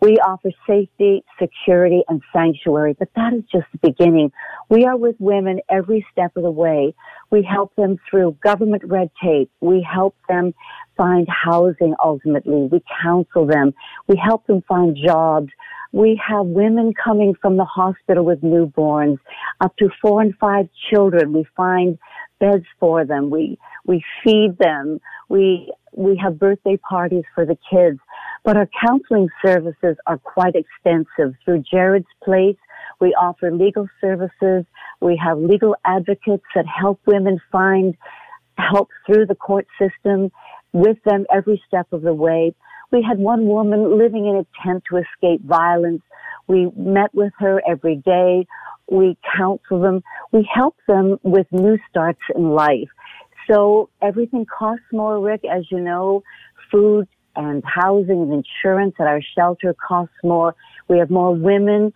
We 0.00 0.16
offer 0.18 0.50
safety, 0.66 1.24
security, 1.40 2.02
and 2.08 2.22
sanctuary, 2.32 2.94
but 2.98 3.08
that 3.16 3.32
is 3.32 3.42
just 3.50 3.66
the 3.72 3.78
beginning. 3.78 4.30
We 4.68 4.84
are 4.84 4.96
with 4.96 5.16
women 5.18 5.60
every 5.68 6.06
step 6.12 6.36
of 6.36 6.42
the 6.42 6.50
way. 6.50 6.94
We 7.30 7.42
help 7.42 7.74
them 7.76 7.96
through 8.08 8.36
government 8.42 8.84
red 8.84 9.10
tape. 9.22 9.50
We 9.60 9.82
help 9.82 10.14
them 10.28 10.54
find 10.96 11.26
housing 11.28 11.94
ultimately. 12.02 12.68
We 12.70 12.82
counsel 13.02 13.46
them. 13.46 13.74
We 14.06 14.16
help 14.16 14.46
them 14.46 14.62
find 14.68 14.96
jobs. 14.96 15.48
We 15.92 16.20
have 16.26 16.46
women 16.46 16.92
coming 16.92 17.34
from 17.40 17.56
the 17.56 17.64
hospital 17.64 18.24
with 18.24 18.42
newborns, 18.42 19.18
up 19.60 19.76
to 19.76 19.88
four 20.02 20.20
and 20.20 20.34
five 20.38 20.68
children. 20.90 21.32
We 21.32 21.46
find 21.56 21.98
beds 22.38 22.66
for 22.78 23.04
them. 23.04 23.30
We, 23.30 23.58
we 23.86 24.04
feed 24.22 24.58
them. 24.58 25.00
We, 25.28 25.72
we 25.92 26.20
have 26.22 26.38
birthday 26.38 26.76
parties 26.76 27.24
for 27.34 27.46
the 27.46 27.56
kids. 27.70 27.98
But 28.44 28.56
our 28.56 28.68
counseling 28.86 29.28
services 29.44 29.96
are 30.06 30.18
quite 30.18 30.54
extensive. 30.54 31.34
Through 31.44 31.64
Jared's 31.70 32.06
Place, 32.22 32.56
we 33.00 33.08
offer 33.14 33.50
legal 33.50 33.88
services. 34.00 34.64
We 35.00 35.20
have 35.24 35.38
legal 35.38 35.76
advocates 35.84 36.44
that 36.54 36.64
help 36.66 37.00
women 37.06 37.40
find 37.50 37.96
help 38.58 38.88
through 39.06 39.26
the 39.26 39.34
court 39.34 39.66
system 39.78 40.30
with 40.76 40.98
them 41.04 41.24
every 41.32 41.62
step 41.66 41.90
of 41.92 42.02
the 42.02 42.12
way. 42.12 42.54
We 42.92 43.02
had 43.02 43.18
one 43.18 43.46
woman 43.46 43.98
living 43.98 44.26
in 44.26 44.36
a 44.36 44.46
tent 44.62 44.84
to 44.90 44.98
escape 44.98 45.42
violence. 45.42 46.02
We 46.46 46.70
met 46.76 47.14
with 47.14 47.32
her 47.38 47.62
every 47.68 47.96
day. 47.96 48.46
We 48.90 49.16
counsel 49.36 49.80
them. 49.80 50.02
We 50.32 50.48
help 50.52 50.76
them 50.86 51.18
with 51.22 51.46
new 51.50 51.78
starts 51.90 52.20
in 52.34 52.50
life. 52.50 52.88
So 53.50 53.88
everything 54.02 54.46
costs 54.46 54.84
more, 54.92 55.18
Rick, 55.18 55.44
as 55.50 55.64
you 55.70 55.80
know. 55.80 56.22
Food 56.70 57.08
and 57.34 57.62
housing 57.64 58.22
and 58.22 58.44
insurance 58.44 58.94
at 58.98 59.06
our 59.06 59.20
shelter 59.36 59.74
costs 59.74 60.14
more. 60.22 60.54
We 60.88 60.98
have 60.98 61.10
more 61.10 61.34
women. 61.34 61.92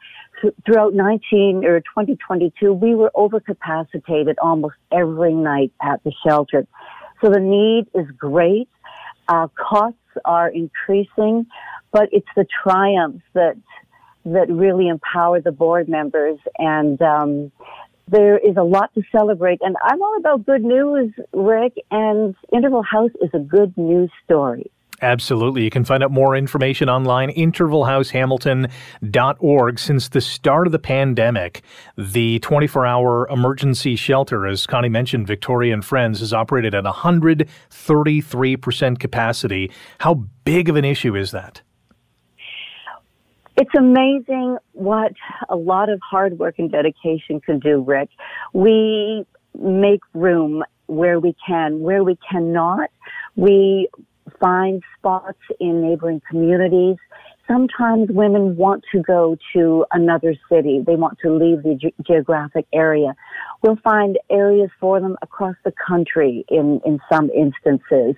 Throughout 0.64 0.94
19 0.94 1.64
or 1.66 1.80
2022, 1.80 2.72
we 2.72 2.94
were 2.94 3.10
overcapacitated 3.14 4.36
almost 4.42 4.76
every 4.90 5.34
night 5.34 5.72
at 5.82 6.02
the 6.02 6.12
shelter. 6.26 6.66
So 7.20 7.30
the 7.30 7.40
need 7.40 7.86
is 7.94 8.10
great. 8.16 8.68
Uh, 9.28 9.48
costs 9.48 9.98
are 10.24 10.48
increasing, 10.48 11.46
but 11.92 12.08
it's 12.12 12.28
the 12.36 12.46
triumphs 12.62 13.24
that 13.34 13.56
that 14.24 14.50
really 14.50 14.88
empower 14.88 15.40
the 15.40 15.52
board 15.52 15.88
members 15.88 16.38
and 16.58 17.00
um, 17.00 17.50
there 18.10 18.36
is 18.36 18.56
a 18.56 18.62
lot 18.62 18.92
to 18.94 19.02
celebrate. 19.12 19.60
And 19.62 19.76
I'm 19.82 20.02
all 20.02 20.16
about 20.18 20.44
good 20.44 20.62
news, 20.62 21.12
Rick, 21.32 21.74
and 21.90 22.34
Interval 22.52 22.82
House 22.82 23.12
is 23.22 23.30
a 23.32 23.38
good 23.38 23.76
news 23.78 24.10
story. 24.24 24.70
Absolutely. 25.02 25.64
You 25.64 25.70
can 25.70 25.84
find 25.84 26.02
out 26.02 26.10
more 26.10 26.36
information 26.36 26.90
online, 26.90 27.30
intervalhousehamilton.org. 27.30 29.78
Since 29.78 30.08
the 30.08 30.20
start 30.20 30.66
of 30.66 30.72
the 30.72 30.78
pandemic, 30.78 31.62
the 31.96 32.38
24 32.40 32.84
hour 32.84 33.26
emergency 33.28 33.96
shelter, 33.96 34.46
as 34.46 34.66
Connie 34.66 34.90
mentioned, 34.90 35.26
Victorian 35.26 35.80
Friends, 35.80 36.20
has 36.20 36.34
operated 36.34 36.74
at 36.74 36.84
133% 36.84 38.98
capacity. 38.98 39.72
How 40.00 40.26
big 40.44 40.68
of 40.68 40.76
an 40.76 40.84
issue 40.84 41.16
is 41.16 41.30
that? 41.30 41.62
It's 43.56 43.74
amazing 43.76 44.58
what 44.72 45.12
a 45.48 45.56
lot 45.56 45.88
of 45.88 45.98
hard 46.02 46.38
work 46.38 46.58
and 46.58 46.70
dedication 46.70 47.40
can 47.40 47.58
do, 47.58 47.82
Rick. 47.82 48.10
We 48.52 49.24
make 49.58 50.02
room 50.14 50.62
where 50.86 51.18
we 51.20 51.34
can. 51.46 51.80
Where 51.80 52.04
we 52.04 52.18
cannot, 52.30 52.90
we 53.36 53.88
find 54.38 54.82
spots 54.98 55.38
in 55.58 55.82
neighboring 55.82 56.20
communities. 56.28 56.96
Sometimes 57.48 58.08
women 58.10 58.56
want 58.56 58.84
to 58.92 59.02
go 59.02 59.36
to 59.54 59.84
another 59.92 60.34
city. 60.50 60.82
They 60.86 60.94
want 60.94 61.18
to 61.22 61.32
leave 61.32 61.62
the 61.62 61.74
ge- 61.74 62.06
geographic 62.06 62.66
area. 62.72 63.14
We'll 63.62 63.78
find 63.82 64.18
areas 64.30 64.70
for 64.78 65.00
them 65.00 65.16
across 65.20 65.56
the 65.64 65.72
country 65.72 66.44
in, 66.48 66.80
in 66.84 67.00
some 67.12 67.30
instances. 67.30 68.14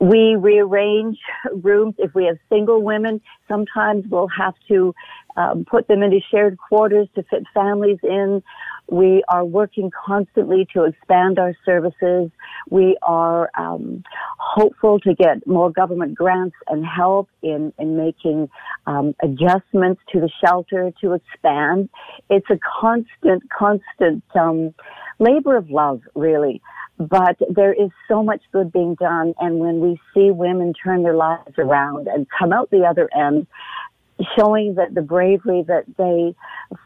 We 0.00 0.36
rearrange 0.36 1.18
rooms 1.62 1.94
if 1.98 2.14
we 2.14 2.26
have 2.26 2.38
single 2.48 2.82
women. 2.82 3.20
Sometimes 3.48 4.04
we'll 4.08 4.28
have 4.28 4.54
to 4.68 4.94
um, 5.38 5.64
put 5.64 5.86
them 5.86 6.02
into 6.02 6.18
shared 6.30 6.58
quarters 6.58 7.08
to 7.14 7.22
fit 7.22 7.44
families 7.54 7.98
in. 8.02 8.42
We 8.90 9.22
are 9.28 9.44
working 9.44 9.90
constantly 10.06 10.66
to 10.74 10.84
expand 10.84 11.38
our 11.38 11.54
services. 11.64 12.30
We 12.70 12.96
are 13.02 13.50
um, 13.56 14.02
hopeful 14.38 14.98
to 15.00 15.14
get 15.14 15.46
more 15.46 15.70
government 15.70 16.16
grants 16.16 16.56
and 16.66 16.84
help 16.84 17.28
in, 17.42 17.72
in 17.78 17.96
making 17.96 18.50
um, 18.86 19.14
adjustments 19.22 20.00
to 20.12 20.20
the 20.20 20.30
shelter 20.44 20.90
to 21.02 21.12
expand. 21.12 21.88
It's 22.28 22.48
a 22.50 22.58
constant, 22.80 23.44
constant 23.56 24.24
um, 24.34 24.74
labor 25.20 25.56
of 25.56 25.70
love, 25.70 26.00
really. 26.14 26.60
But 26.98 27.36
there 27.48 27.72
is 27.72 27.90
so 28.08 28.24
much 28.24 28.40
good 28.52 28.72
being 28.72 28.96
done, 28.96 29.32
and 29.38 29.60
when 29.60 29.78
we 29.78 30.00
see 30.12 30.32
women 30.32 30.72
turn 30.72 31.04
their 31.04 31.14
lives 31.14 31.54
around 31.56 32.08
and 32.08 32.26
come 32.36 32.52
out 32.52 32.70
the 32.70 32.84
other 32.84 33.08
end, 33.14 33.46
showing 34.36 34.74
that 34.74 34.94
the 34.94 35.02
bravery 35.02 35.64
that 35.66 35.84
they 35.96 36.34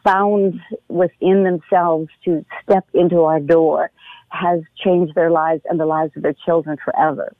found 0.03 0.59
within 0.87 1.43
themselves 1.43 2.09
to 2.25 2.45
step 2.63 2.85
into 2.93 3.21
our 3.21 3.39
door 3.39 3.91
has 4.29 4.61
changed 4.83 5.15
their 5.15 5.31
lives 5.31 5.61
and 5.69 5.79
the 5.79 5.85
lives 5.85 6.11
of 6.15 6.23
their 6.23 6.35
children 6.45 6.77
forever. 6.83 7.33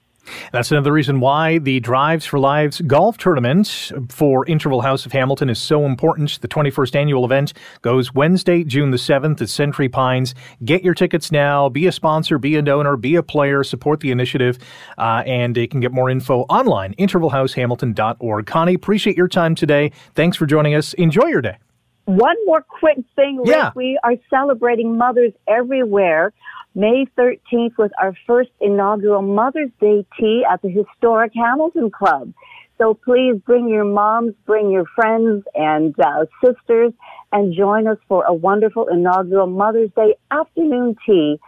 That's 0.51 0.71
another 0.71 0.91
reason 0.91 1.19
why 1.19 1.57
the 1.57 1.79
Drives 1.79 2.25
for 2.25 2.39
Lives 2.39 2.81
golf 2.81 3.17
tournament 3.17 3.91
for 4.09 4.45
Interval 4.47 4.81
House 4.81 5.05
of 5.05 5.11
Hamilton 5.11 5.49
is 5.49 5.59
so 5.59 5.85
important. 5.85 6.39
The 6.41 6.47
21st 6.47 6.95
annual 6.95 7.25
event 7.25 7.53
goes 7.81 8.13
Wednesday, 8.13 8.63
June 8.63 8.91
the 8.91 8.97
7th 8.97 9.41
at 9.41 9.49
Century 9.49 9.89
Pines. 9.89 10.33
Get 10.63 10.83
your 10.83 10.93
tickets 10.93 11.31
now. 11.31 11.69
Be 11.69 11.87
a 11.87 11.91
sponsor, 11.91 12.37
be 12.37 12.55
a 12.55 12.61
donor, 12.61 12.97
be 12.97 13.15
a 13.15 13.23
player, 13.23 13.63
support 13.63 13.99
the 13.99 14.11
initiative, 14.11 14.59
uh, 14.97 15.23
and 15.25 15.57
you 15.57 15.67
can 15.67 15.79
get 15.79 15.91
more 15.91 16.09
info 16.09 16.41
online, 16.41 16.95
intervalhousehamilton.org. 16.95 18.45
Connie, 18.45 18.73
appreciate 18.73 19.17
your 19.17 19.27
time 19.27 19.55
today. 19.55 19.91
Thanks 20.15 20.37
for 20.37 20.45
joining 20.45 20.75
us. 20.75 20.93
Enjoy 20.93 21.27
your 21.27 21.41
day. 21.41 21.57
One 22.05 22.35
more 22.45 22.61
quick 22.61 22.97
thing, 23.15 23.37
Rick. 23.37 23.47
Yeah. 23.47 23.71
We 23.75 23.99
are 24.03 24.15
celebrating 24.29 24.97
mothers 24.97 25.31
everywhere. 25.47 26.33
May 26.75 27.05
13th 27.17 27.77
was 27.77 27.91
our 28.01 28.13
first 28.27 28.49
inaugural 28.59 29.21
Mother's 29.21 29.69
Day 29.79 30.05
tea 30.19 30.43
at 30.51 30.61
the 30.61 30.69
historic 30.69 31.31
Hamilton 31.35 31.91
Club. 31.91 32.33
So 32.77 32.95
please 32.95 33.35
bring 33.45 33.69
your 33.69 33.85
moms, 33.85 34.33
bring 34.45 34.71
your 34.71 34.85
friends 34.95 35.45
and 35.53 35.95
uh, 35.99 36.25
sisters, 36.43 36.91
and 37.31 37.53
join 37.55 37.87
us 37.87 37.97
for 38.07 38.25
a 38.25 38.33
wonderful 38.33 38.87
inaugural 38.87 39.47
Mother's 39.47 39.91
Day 39.95 40.15
afternoon 40.31 40.95
tea 41.05 41.39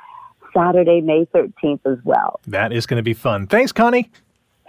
Saturday, 0.55 1.01
May 1.01 1.25
13th 1.33 1.81
as 1.85 1.97
well. 2.03 2.39
That 2.47 2.71
is 2.71 2.85
going 2.85 2.97
to 2.97 3.03
be 3.03 3.13
fun. 3.13 3.47
Thanks, 3.47 3.71
Connie. 3.71 4.09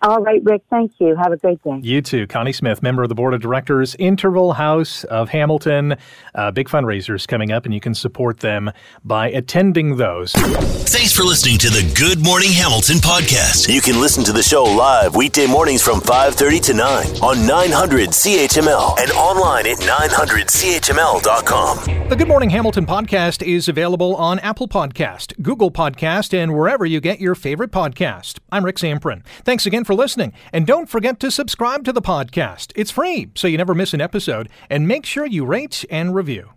All 0.02 0.20
right, 0.20 0.42
Rick. 0.44 0.60
Thank 0.68 0.92
you. 0.98 1.16
Have 1.16 1.32
a 1.32 1.38
great 1.38 1.62
day. 1.62 1.78
You 1.82 2.02
too. 2.02 2.26
Connie 2.26 2.52
Smith, 2.52 2.82
member 2.82 3.02
of 3.02 3.08
the 3.08 3.14
board 3.14 3.32
of 3.32 3.40
directors, 3.40 3.96
Interval 3.98 4.52
House 4.54 5.04
of 5.04 5.30
Hamilton. 5.30 5.96
Uh, 6.34 6.50
big 6.50 6.68
fundraisers 6.68 7.26
coming 7.26 7.50
up, 7.50 7.64
and 7.64 7.72
you 7.72 7.80
can 7.80 7.94
support 7.94 8.40
them 8.40 8.70
by 9.04 9.30
attending 9.30 9.96
those. 9.96 10.32
Thanks 10.32 11.12
for 11.12 11.22
listening 11.22 11.56
to 11.58 11.70
the 11.70 11.90
Good 11.98 12.22
Morning 12.22 12.52
Hamilton 12.52 12.96
podcast. 12.98 13.72
You 13.72 13.80
can 13.80 13.98
listen 14.00 14.22
to 14.24 14.32
the 14.32 14.42
show 14.42 14.64
live 14.64 15.16
weekday 15.16 15.46
mornings 15.46 15.82
from 15.82 16.00
5:30 16.00 16.60
to 16.60 16.74
9 16.74 17.06
on 17.22 17.46
900 17.46 18.10
CHML 18.10 18.96
and 18.98 19.10
online 19.12 19.66
at 19.66 19.78
900CHML.com. 19.78 22.08
The 22.08 22.16
Good 22.16 22.28
Morning 22.28 22.50
Hamilton 22.50 22.84
podcast 22.86 23.42
is 23.46 23.68
available 23.68 24.14
on 24.16 24.38
Apple 24.40 24.68
Podcast, 24.68 25.40
Google 25.42 25.70
Podcast, 25.70 26.34
and 26.34 26.54
wherever 26.54 26.84
you 26.84 27.00
get 27.00 27.18
your 27.18 27.34
favorite 27.34 27.72
podcast. 27.72 28.38
I'm 28.52 28.64
Rick 28.64 28.76
Zamperin. 28.76 29.24
Thanks 29.44 29.64
again 29.66 29.84
for 29.86 29.94
listening. 29.94 30.34
And 30.52 30.66
don't 30.66 30.90
forget 30.90 31.18
to 31.20 31.30
subscribe 31.30 31.84
to 31.84 31.92
the 31.92 32.02
podcast. 32.02 32.72
It's 32.76 32.90
free, 32.90 33.30
so 33.34 33.48
you 33.48 33.56
never 33.56 33.74
miss 33.74 33.94
an 33.94 34.00
episode. 34.00 34.50
And 34.68 34.86
make 34.86 35.06
sure 35.06 35.24
you 35.24 35.46
rate 35.46 35.84
and 35.88 36.14
review. 36.14 36.55